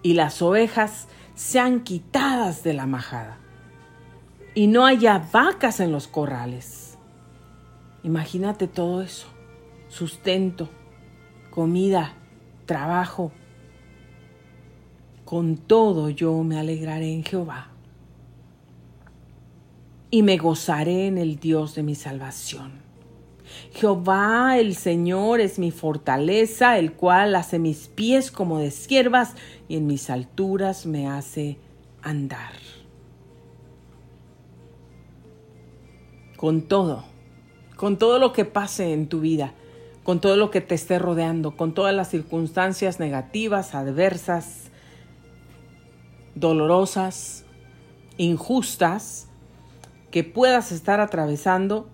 [0.02, 3.38] Y las ovejas sean quitadas de la majada.
[4.54, 6.98] Y no haya vacas en los corrales.
[8.02, 9.26] Imagínate todo eso.
[9.88, 10.68] Sustento,
[11.50, 12.14] comida,
[12.66, 13.32] trabajo.
[15.24, 17.68] Con todo yo me alegraré en Jehová.
[20.10, 22.83] Y me gozaré en el Dios de mi salvación.
[23.72, 29.34] Jehová el Señor es mi fortaleza, el cual hace mis pies como de siervas
[29.68, 31.58] y en mis alturas me hace
[32.02, 32.52] andar.
[36.36, 37.04] Con todo,
[37.76, 39.54] con todo lo que pase en tu vida,
[40.02, 44.70] con todo lo que te esté rodeando, con todas las circunstancias negativas, adversas,
[46.34, 47.44] dolorosas,
[48.18, 49.28] injustas
[50.10, 51.88] que puedas estar atravesando,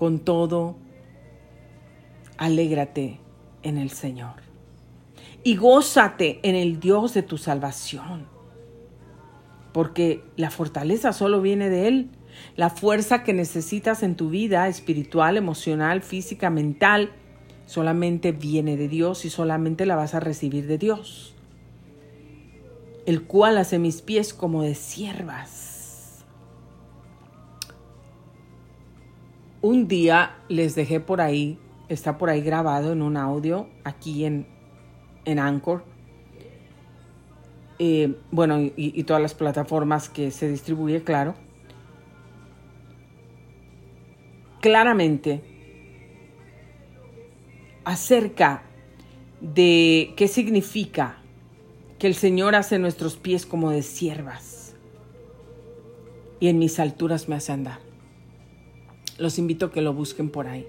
[0.00, 0.76] con todo,
[2.38, 3.20] alégrate
[3.62, 4.36] en el Señor
[5.44, 8.26] y gózate en el Dios de tu salvación.
[9.74, 12.10] Porque la fortaleza solo viene de Él.
[12.56, 17.12] La fuerza que necesitas en tu vida espiritual, emocional, física, mental,
[17.66, 21.34] solamente viene de Dios y solamente la vas a recibir de Dios.
[23.04, 25.69] El cual hace mis pies como de siervas
[29.62, 31.58] un día les dejé por ahí,
[31.88, 34.46] está por ahí grabado en un audio aquí en,
[35.24, 35.84] en Anchor.
[37.78, 41.34] Eh, bueno, y, y todas las plataformas que se distribuye, claro.
[44.60, 45.42] Claramente
[47.84, 48.62] acerca
[49.40, 51.22] de qué significa
[51.98, 54.76] que el Señor hace nuestros pies como de siervas
[56.38, 57.89] y en mis alturas me hace andar
[59.20, 60.66] los invito a que lo busquen por ahí.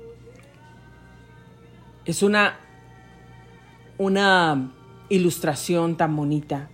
[2.05, 2.59] Es una,
[3.97, 4.71] una
[5.09, 6.69] ilustración tan bonita,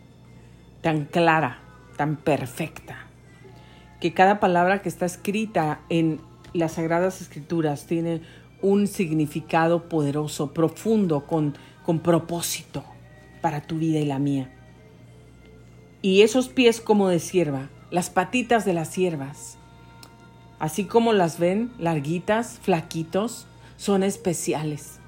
[0.81, 1.61] tan clara,
[1.95, 3.07] tan perfecta,
[4.01, 6.19] que cada palabra que está escrita en
[6.53, 8.21] las Sagradas Escrituras tiene
[8.61, 11.55] un significado poderoso, profundo, con,
[11.85, 12.83] con propósito
[13.41, 14.51] para tu vida y la mía.
[16.01, 19.56] Y esos pies como de sierva, las patitas de las siervas,
[20.59, 23.47] así como las ven, larguitas, flaquitos,
[23.77, 24.99] son especiales.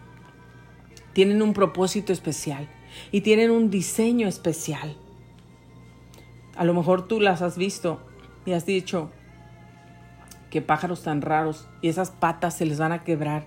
[1.14, 2.70] Tienen un propósito especial
[3.12, 4.96] y tienen un diseño especial.
[6.56, 8.00] A lo mejor tú las has visto
[8.46, 9.10] y has dicho,
[10.50, 11.68] qué pájaros tan raros.
[11.82, 13.46] Y esas patas se les van a quebrar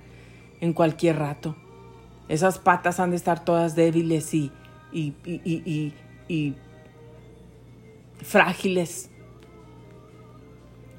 [0.61, 1.57] en cualquier rato.
[2.29, 4.53] Esas patas han de estar todas débiles y,
[4.93, 5.95] y, y,
[6.29, 6.55] y
[8.23, 9.11] frágiles.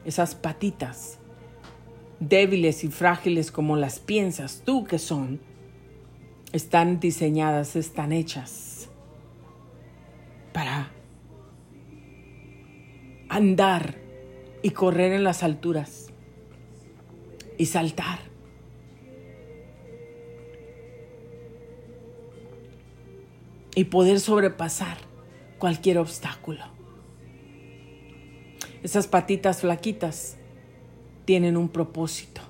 [0.06, 1.20] Esas patitas
[2.20, 5.42] débiles y frágiles como las piensas tú que son,
[6.52, 8.90] están diseñadas, están hechas
[10.54, 10.92] para
[13.30, 13.98] andar
[14.62, 16.12] y correr en las alturas
[17.58, 18.20] y saltar.
[23.76, 24.98] Y poder sobrepasar
[25.58, 26.73] cualquier obstáculo.
[28.84, 30.36] Esas patitas flaquitas
[31.26, 32.42] tienen un propósito.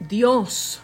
[0.00, 0.82] Dios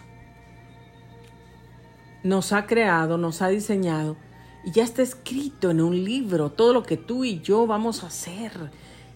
[2.23, 4.17] nos ha creado, nos ha diseñado
[4.63, 8.07] y ya está escrito en un libro todo lo que tú y yo vamos a
[8.07, 8.71] hacer.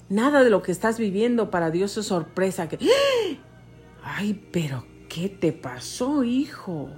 [0.10, 2.70] Nada de lo que estás viviendo para Dios es sorpresa.
[2.70, 2.78] Que,
[4.04, 6.90] ay, pero ¿qué te pasó, hijo?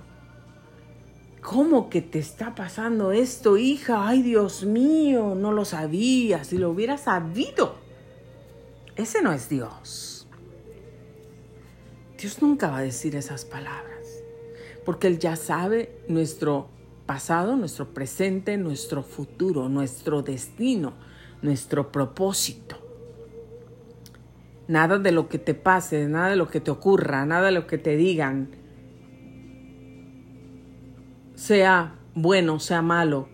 [1.45, 4.07] ¿Cómo que te está pasando esto, hija?
[4.07, 6.43] Ay, Dios mío, no lo sabía.
[6.43, 7.75] Si lo hubiera sabido,
[8.95, 10.27] ese no es Dios.
[12.17, 14.23] Dios nunca va a decir esas palabras,
[14.85, 16.69] porque Él ya sabe nuestro
[17.05, 20.93] pasado, nuestro presente, nuestro futuro, nuestro destino,
[21.43, 22.77] nuestro propósito.
[24.67, 27.67] Nada de lo que te pase, nada de lo que te ocurra, nada de lo
[27.67, 28.64] que te digan,
[31.45, 33.29] sea bueno, sea malo,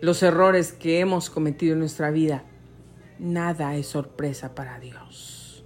[0.00, 2.44] los errores que hemos cometido en nuestra vida,
[3.18, 5.62] nada es sorpresa para Dios.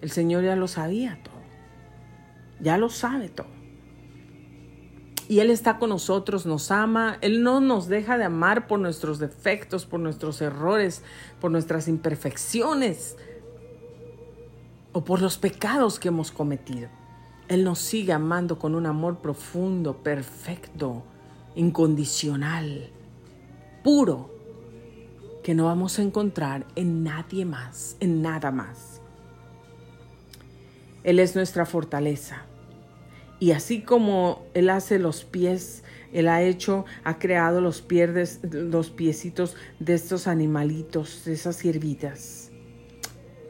[0.00, 1.40] El Señor ya lo sabía todo.
[2.60, 3.46] Ya lo sabe todo.
[5.28, 7.16] Y Él está con nosotros, nos ama.
[7.20, 11.04] Él no nos deja de amar por nuestros defectos, por nuestros errores,
[11.40, 13.16] por nuestras imperfecciones
[14.92, 16.88] o por los pecados que hemos cometido.
[17.48, 21.02] Él nos sigue amando con un amor profundo, perfecto,
[21.54, 22.90] incondicional,
[23.82, 24.30] puro,
[25.42, 29.00] que no vamos a encontrar en nadie más, en nada más.
[31.02, 32.44] Él es nuestra fortaleza.
[33.40, 35.82] Y así como Él hace los pies,
[36.12, 42.52] Él ha hecho, ha creado los, pierdes, los piecitos de estos animalitos, de esas ciervitas,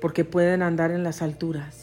[0.01, 1.81] porque pueden andar en las alturas.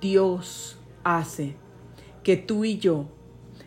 [0.00, 1.56] Dios hace
[2.22, 3.06] que tú y yo,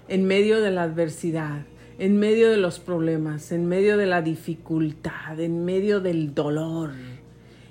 [0.07, 1.65] en medio de la adversidad,
[1.99, 6.91] en medio de los problemas, en medio de la dificultad, en medio del dolor,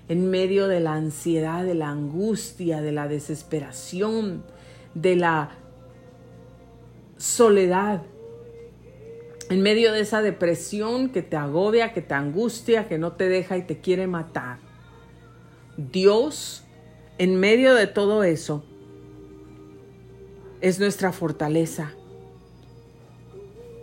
[0.09, 4.45] en medio de la ansiedad, de la angustia, de la desesperación,
[4.95, 5.51] de la
[7.17, 8.03] soledad,
[9.49, 13.57] en medio de esa depresión que te agobia, que te angustia, que no te deja
[13.59, 14.59] y te quiere matar.
[15.77, 16.65] Dios,
[17.19, 18.65] en medio de todo eso,
[20.61, 21.93] es nuestra fortaleza.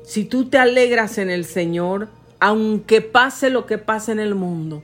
[0.03, 2.09] Si tú te alegras en el Señor,
[2.39, 4.83] aunque pase lo que pase en el mundo,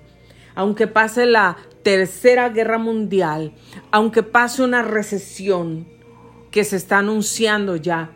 [0.54, 3.54] aunque pase la tercera guerra mundial,
[3.92, 5.88] aunque pase una recesión
[6.52, 8.12] que se está anunciando ya,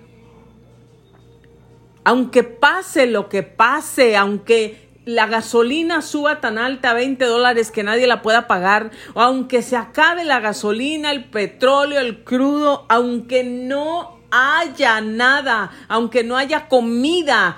[2.03, 7.81] aunque pase lo que pase, aunque la gasolina suba tan alta a 20 dólares que
[7.81, 13.43] nadie la pueda pagar, o aunque se acabe la gasolina, el petróleo, el crudo, aunque
[13.43, 17.57] no haya nada, aunque no haya comida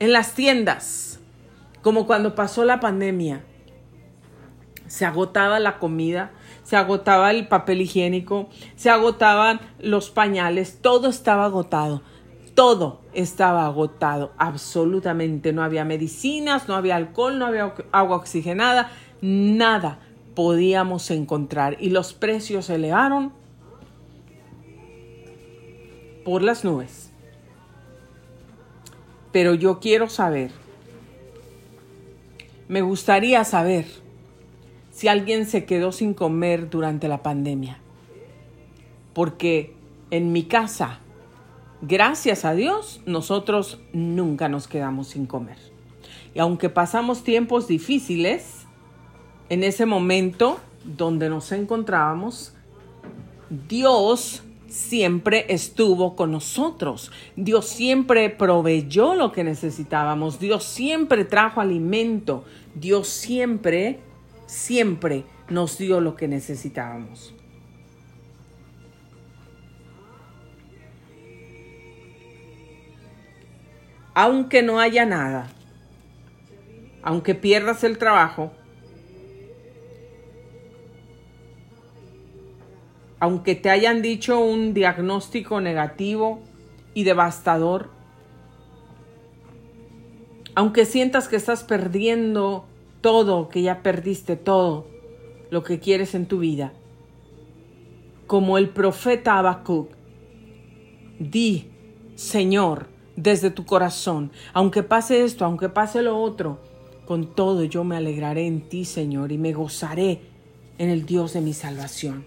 [0.00, 1.18] en las tiendas,
[1.80, 3.46] como cuando pasó la pandemia,
[4.86, 6.32] se agotaba la comida,
[6.62, 12.02] se agotaba el papel higiénico, se agotaban los pañales, todo estaba agotado
[12.54, 15.52] todo estaba agotado, absolutamente.
[15.52, 18.90] No había medicinas, no había alcohol, no había agua oxigenada,
[19.20, 20.00] nada
[20.34, 21.76] podíamos encontrar.
[21.80, 23.32] Y los precios se elevaron
[26.24, 27.10] por las nubes.
[29.32, 30.50] Pero yo quiero saber,
[32.68, 33.86] me gustaría saber
[34.90, 37.78] si alguien se quedó sin comer durante la pandemia.
[39.14, 39.74] Porque
[40.10, 41.00] en mi casa
[41.82, 45.58] gracias a Dios, nosotros nunca nos quedamos sin comer.
[46.34, 48.66] Y aunque pasamos tiempos difíciles,
[49.50, 52.54] en ese momento donde nos encontrábamos,
[53.68, 57.12] Dios siempre estuvo con nosotros.
[57.36, 60.38] Dios siempre proveyó lo que necesitábamos.
[60.38, 62.44] Dios siempre trajo alimento.
[62.74, 64.00] Dios siempre,
[64.46, 67.34] siempre nos dio lo que necesitábamos.
[74.14, 75.48] Aunque no haya nada,
[77.02, 78.52] aunque pierdas el trabajo,
[83.18, 86.42] aunque te hayan dicho un diagnóstico negativo
[86.92, 87.90] y devastador,
[90.54, 92.66] aunque sientas que estás perdiendo
[93.00, 94.86] todo, que ya perdiste todo
[95.50, 96.72] lo que quieres en tu vida,
[98.26, 99.90] como el profeta Habacuc,
[101.18, 101.70] di,
[102.14, 106.60] Señor, desde tu corazón, aunque pase esto, aunque pase lo otro,
[107.06, 110.20] con todo yo me alegraré en ti, Señor, y me gozaré
[110.78, 112.24] en el Dios de mi salvación.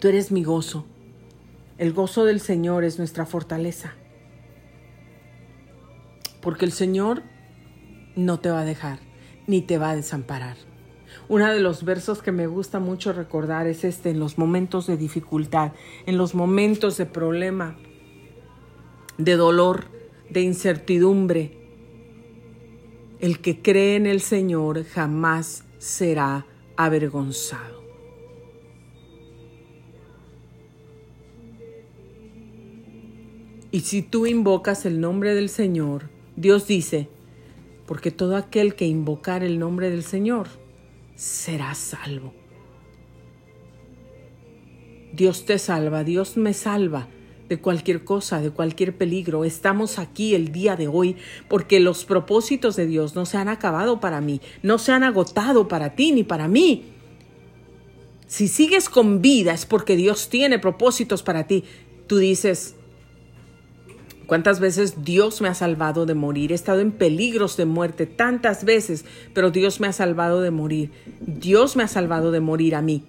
[0.00, 0.86] Tú eres mi gozo.
[1.76, 3.94] El gozo del Señor es nuestra fortaleza.
[6.40, 7.22] Porque el Señor
[8.16, 9.00] no te va a dejar,
[9.46, 10.56] ni te va a desamparar.
[11.28, 14.96] Uno de los versos que me gusta mucho recordar es este, en los momentos de
[14.96, 15.72] dificultad,
[16.06, 17.76] en los momentos de problema,
[19.18, 19.86] de dolor,
[20.30, 21.52] de incertidumbre.
[23.20, 26.46] El que cree en el Señor jamás será
[26.76, 27.82] avergonzado.
[33.70, 37.08] Y si tú invocas el nombre del Señor, Dios dice,
[37.86, 40.48] porque todo aquel que invocar el nombre del Señor
[41.16, 42.32] será salvo.
[45.12, 47.08] Dios te salva, Dios me salva
[47.48, 49.44] de cualquier cosa, de cualquier peligro.
[49.44, 51.16] Estamos aquí el día de hoy
[51.48, 55.68] porque los propósitos de Dios no se han acabado para mí, no se han agotado
[55.68, 56.84] para ti ni para mí.
[58.26, 61.64] Si sigues con vida es porque Dios tiene propósitos para ti.
[62.06, 62.74] Tú dices,
[64.26, 66.52] ¿Cuántas veces Dios me ha salvado de morir?
[66.52, 70.90] He estado en peligros de muerte tantas veces, pero Dios me ha salvado de morir.
[71.20, 73.04] Dios me ha salvado de morir a mí.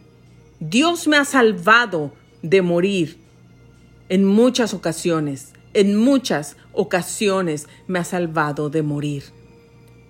[0.61, 3.17] Dios me ha salvado de morir
[4.09, 9.23] en muchas ocasiones, en muchas ocasiones me ha salvado de morir.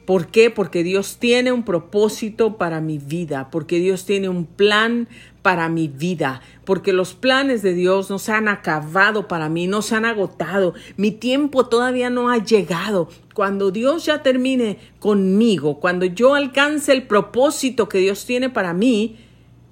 [0.06, 0.50] ¿Por qué?
[0.50, 5.08] Porque Dios tiene un propósito para mi vida, porque Dios tiene un plan
[5.44, 9.84] para mi vida, porque los planes de Dios no se han acabado para mí, no
[9.84, 13.10] se han agotado, mi tiempo todavía no ha llegado.
[13.36, 19.18] Cuando Dios ya termine conmigo, cuando yo alcance el propósito que Dios tiene para mí,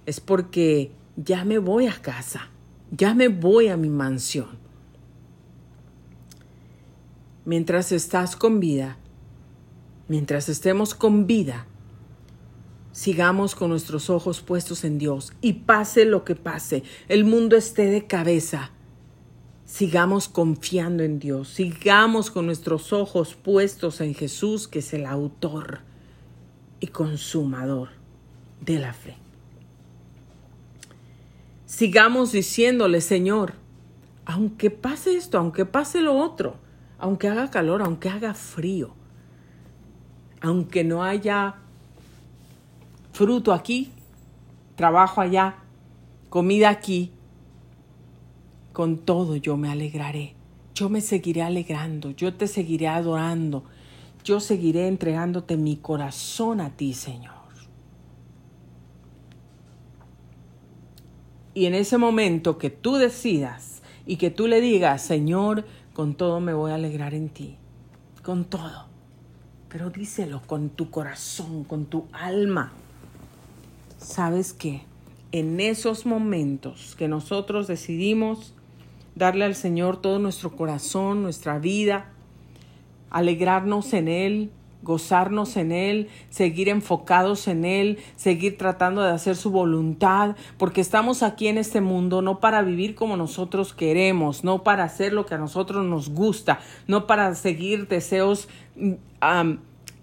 [0.05, 2.51] es porque ya me voy a casa
[2.91, 4.57] ya me voy a mi mansión.
[7.45, 8.97] Mientras estás con vida,
[10.07, 11.65] mientras estemos con vida,
[12.91, 17.85] sigamos con nuestros ojos puestos en Dios y pase lo que pase, el mundo esté
[17.85, 18.71] de cabeza.
[19.65, 25.79] Sigamos confiando en Dios, sigamos con nuestros ojos puestos en Jesús, que es el autor
[26.79, 27.89] y consumador
[28.61, 29.26] de la fe
[31.77, 33.53] sigamos diciéndole, Señor,
[34.25, 36.55] aunque pase esto, aunque pase lo otro,
[36.97, 38.95] aunque haga calor, aunque haga frío,
[40.41, 41.57] aunque no haya
[43.13, 43.91] fruto aquí,
[44.75, 45.57] trabajo allá,
[46.29, 47.11] comida aquí,
[48.73, 50.33] con todo yo me alegraré.
[50.73, 53.63] Yo me seguiré alegrando, yo te seguiré adorando,
[54.23, 57.36] yo seguiré entregándote mi corazón a ti, Señor.
[61.57, 66.39] Y en ese momento que tú decidas y que tú le digas, Señor, con todo
[66.39, 67.55] me voy a alegrar en ti,
[68.21, 68.85] con todo.
[69.67, 72.73] Pero díselo con tu corazón, con tu alma.
[73.97, 74.83] ¿Sabes qué?
[75.31, 78.53] En esos momentos que nosotros decidimos
[79.15, 82.11] darle al Señor todo nuestro corazón, nuestra vida,
[83.09, 84.51] alegrarnos en Él,
[84.87, 91.23] gozarnos en Él, seguir enfocados en Él, seguir tratando de hacer su voluntad, porque estamos
[91.23, 95.35] aquí en este mundo no para vivir como nosotros queremos, no para hacer lo que
[95.35, 98.93] a nosotros nos gusta, no para seguir deseos mm,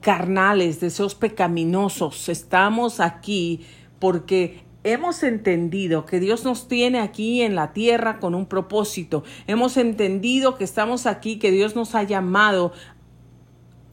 [0.02, 2.28] carnales, deseos pecaminosos.
[2.28, 3.64] Estamos aquí
[3.98, 9.24] porque hemos entendido que Dios nos tiene aquí en la tierra con un propósito.
[9.46, 12.72] Hemos entendido que estamos aquí, que Dios nos ha llamado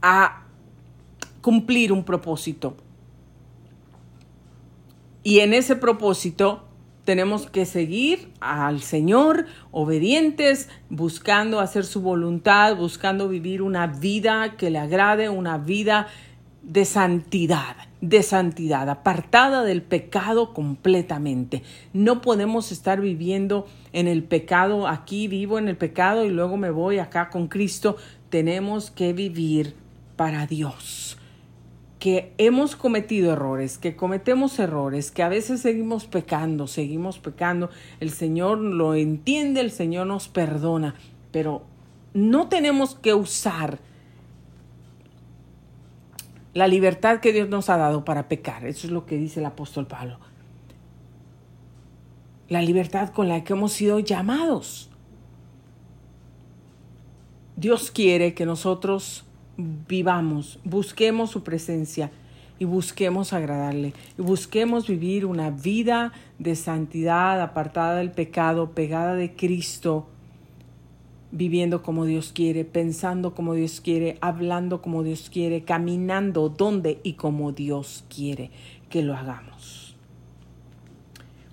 [0.01, 0.40] a
[1.41, 2.75] cumplir un propósito.
[5.23, 6.63] Y en ese propósito
[7.05, 14.69] tenemos que seguir al Señor obedientes, buscando hacer su voluntad, buscando vivir una vida que
[14.69, 16.07] le agrade, una vida
[16.63, 21.63] de santidad, de santidad, apartada del pecado completamente.
[21.91, 26.69] No podemos estar viviendo en el pecado, aquí vivo en el pecado y luego me
[26.69, 27.97] voy acá con Cristo.
[28.29, 29.75] Tenemos que vivir
[30.15, 31.17] para Dios
[32.01, 38.09] que hemos cometido errores, que cometemos errores, que a veces seguimos pecando, seguimos pecando, el
[38.09, 40.95] Señor lo entiende, el Señor nos perdona,
[41.31, 41.61] pero
[42.15, 43.77] no tenemos que usar
[46.55, 48.65] la libertad que Dios nos ha dado para pecar.
[48.65, 50.17] Eso es lo que dice el apóstol Pablo.
[52.49, 54.89] La libertad con la que hemos sido llamados.
[57.55, 59.23] Dios quiere que nosotros
[59.87, 62.11] vivamos, busquemos su presencia
[62.59, 69.35] y busquemos agradarle y busquemos vivir una vida de santidad, apartada del pecado, pegada de
[69.35, 70.07] Cristo,
[71.31, 77.13] viviendo como Dios quiere, pensando como Dios quiere, hablando como Dios quiere, caminando donde y
[77.13, 78.51] como Dios quiere
[78.89, 79.95] que lo hagamos.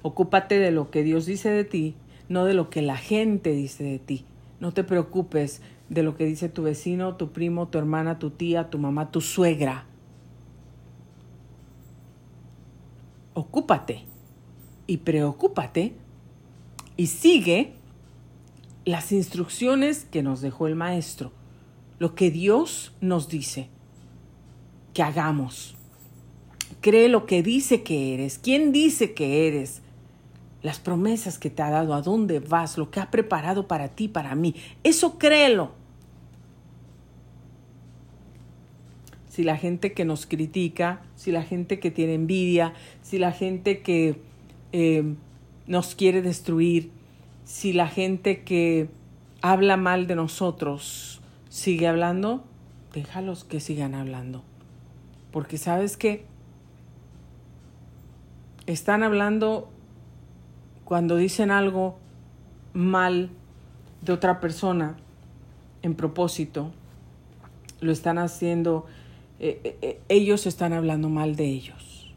[0.02, 1.94] Ocúpate de lo que Dios dice de ti,
[2.28, 4.24] no de lo que la gente dice de ti.
[4.60, 8.70] No te preocupes de lo que dice tu vecino, tu primo, tu hermana, tu tía,
[8.70, 9.86] tu mamá, tu suegra.
[13.34, 14.04] Ocúpate
[14.86, 15.94] y preocúpate
[16.96, 17.74] y sigue
[18.84, 21.32] las instrucciones que nos dejó el maestro,
[21.98, 23.68] lo que Dios nos dice
[24.94, 25.76] que hagamos.
[26.80, 29.82] Cree lo que dice que eres, quién dice que eres,
[30.62, 34.08] las promesas que te ha dado, a dónde vas, lo que ha preparado para ti,
[34.08, 34.54] para mí.
[34.82, 35.77] Eso créelo.
[39.38, 42.72] Si la gente que nos critica, si la gente que tiene envidia,
[43.02, 44.20] si la gente que
[44.72, 45.14] eh,
[45.68, 46.90] nos quiere destruir,
[47.44, 48.88] si la gente que
[49.40, 52.42] habla mal de nosotros sigue hablando,
[52.92, 54.42] déjalos que sigan hablando.
[55.30, 56.24] Porque sabes que
[58.66, 59.70] están hablando
[60.84, 61.96] cuando dicen algo
[62.72, 63.30] mal
[64.02, 64.96] de otra persona
[65.82, 66.72] en propósito,
[67.80, 68.86] lo están haciendo,
[69.40, 72.14] eh, eh, eh, ellos están hablando mal de ellos.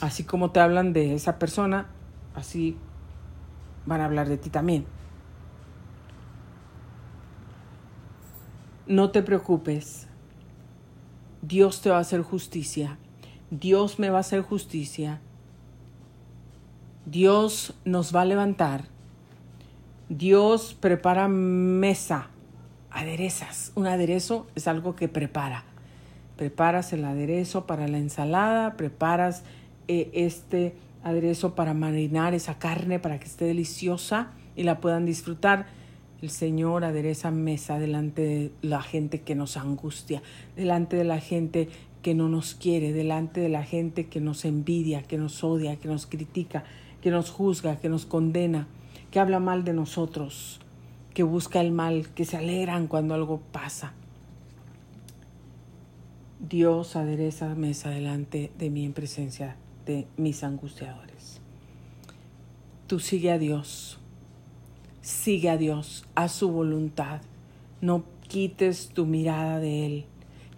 [0.00, 1.86] Así como te hablan de esa persona,
[2.34, 2.76] así
[3.86, 4.86] van a hablar de ti también.
[8.86, 10.08] No te preocupes.
[11.42, 12.98] Dios te va a hacer justicia.
[13.50, 15.20] Dios me va a hacer justicia.
[17.06, 18.88] Dios nos va a levantar.
[20.08, 22.28] Dios prepara mesa,
[22.94, 23.72] aderezas.
[23.74, 25.64] Un aderezo es algo que prepara.
[26.36, 29.44] Preparas el aderezo para la ensalada, preparas
[29.88, 35.66] eh, este aderezo para marinar esa carne para que esté deliciosa y la puedan disfrutar.
[36.22, 40.22] El Señor adereza mesa delante de la gente que nos angustia,
[40.56, 41.68] delante de la gente
[42.00, 45.88] que no nos quiere, delante de la gente que nos envidia, que nos odia, que
[45.88, 46.64] nos critica,
[47.02, 48.66] que nos juzga, que nos condena,
[49.10, 50.60] que habla mal de nosotros,
[51.14, 53.94] que busca el mal, que se alegran cuando algo pasa.
[56.40, 59.56] Dios adereza mesa delante de mí en presencia
[59.86, 61.40] de mis angustiadores.
[62.88, 63.98] Tú sigue a Dios,
[65.00, 67.22] sigue a Dios, a su voluntad.
[67.80, 70.04] No quites tu mirada de Él,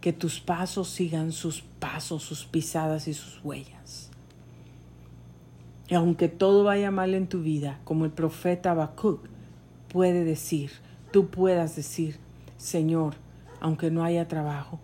[0.00, 4.10] que tus pasos sigan sus pasos, sus pisadas y sus huellas.
[5.88, 9.35] Y aunque todo vaya mal en tu vida, como el profeta Habacuc
[9.88, 10.70] puede decir,
[11.12, 12.18] tú puedas decir,
[12.56, 13.14] Señor,
[13.60, 14.80] aunque no haya trabajo,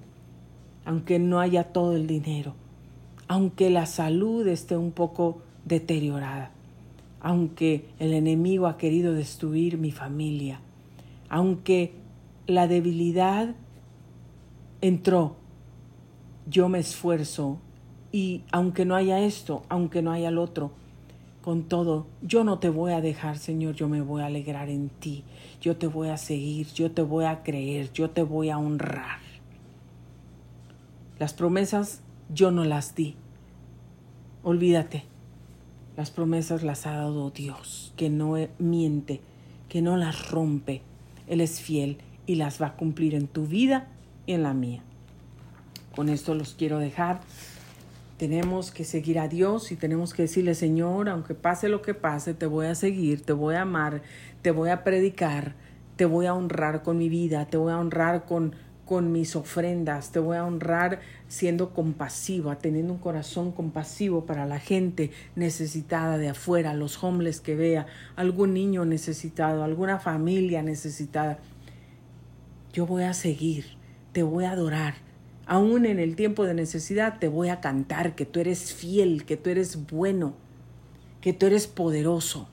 [0.84, 2.54] aunque no haya todo el dinero,
[3.28, 6.50] aunque la salud esté un poco deteriorada,
[7.20, 10.60] aunque el enemigo ha querido destruir mi familia,
[11.28, 11.94] aunque
[12.46, 13.54] la debilidad
[14.80, 15.36] entró,
[16.46, 17.58] yo me esfuerzo
[18.10, 20.72] y aunque no haya esto, aunque no haya el otro,
[21.42, 24.88] con todo, yo no te voy a dejar, Señor, yo me voy a alegrar en
[24.88, 25.24] ti,
[25.60, 29.18] yo te voy a seguir, yo te voy a creer, yo te voy a honrar.
[31.18, 32.00] Las promesas
[32.32, 33.16] yo no las di.
[34.44, 35.04] Olvídate,
[35.96, 39.20] las promesas las ha dado Dios, que no miente,
[39.68, 40.82] que no las rompe.
[41.26, 43.88] Él es fiel y las va a cumplir en tu vida
[44.26, 44.82] y en la mía.
[45.94, 47.20] Con esto los quiero dejar
[48.22, 52.34] tenemos que seguir a Dios y tenemos que decirle, Señor, aunque pase lo que pase,
[52.34, 54.00] te voy a seguir, te voy a amar,
[54.42, 55.56] te voy a predicar,
[55.96, 58.54] te voy a honrar con mi vida, te voy a honrar con,
[58.84, 64.60] con mis ofrendas, te voy a honrar siendo compasiva, teniendo un corazón compasivo para la
[64.60, 71.40] gente necesitada de afuera, los homeless que vea, algún niño necesitado, alguna familia necesitada.
[72.72, 73.64] Yo voy a seguir,
[74.12, 74.94] te voy a adorar
[75.52, 79.36] Aún en el tiempo de necesidad te voy a cantar que tú eres fiel, que
[79.36, 80.32] tú eres bueno,
[81.20, 82.48] que tú eres poderoso.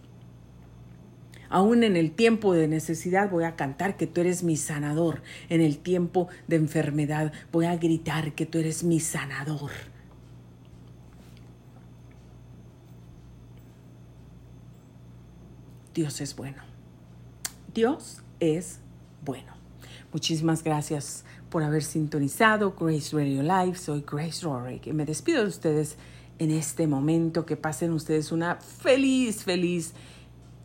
[1.47, 5.21] Aún en el tiempo de necesidad voy a cantar que tú eres mi sanador.
[5.47, 9.71] En el tiempo de enfermedad voy a gritar que tú eres mi sanador.
[15.93, 16.63] Dios es bueno.
[17.73, 18.81] Dios es
[19.23, 19.53] bueno.
[20.11, 23.75] Muchísimas gracias por haber sintonizado Grace Radio Live.
[23.75, 25.97] Soy Grace Rorick y me despido de ustedes
[26.37, 27.45] en este momento.
[27.45, 29.93] Que pasen ustedes una feliz, feliz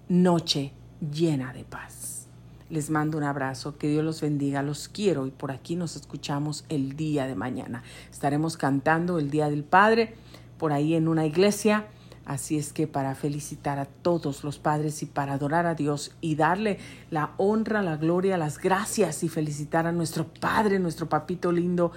[0.08, 0.72] noche
[1.12, 2.26] llena de paz.
[2.70, 6.64] Les mando un abrazo, que Dios los bendiga, los quiero y por aquí nos escuchamos
[6.68, 7.82] el día de mañana.
[8.10, 10.14] Estaremos cantando el Día del Padre
[10.58, 11.86] por ahí en una iglesia
[12.26, 16.36] Así es que para felicitar a todos los padres y para adorar a Dios y
[16.36, 16.78] darle
[17.10, 21.92] la honra, la gloria, las gracias y felicitar a nuestro Padre, nuestro papito lindo,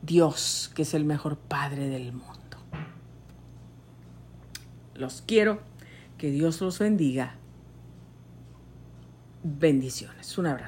[0.00, 2.38] Dios, que es el mejor Padre del mundo.
[4.94, 5.60] Los quiero,
[6.18, 7.34] que Dios los bendiga.
[9.42, 10.38] Bendiciones.
[10.38, 10.60] Un abrazo.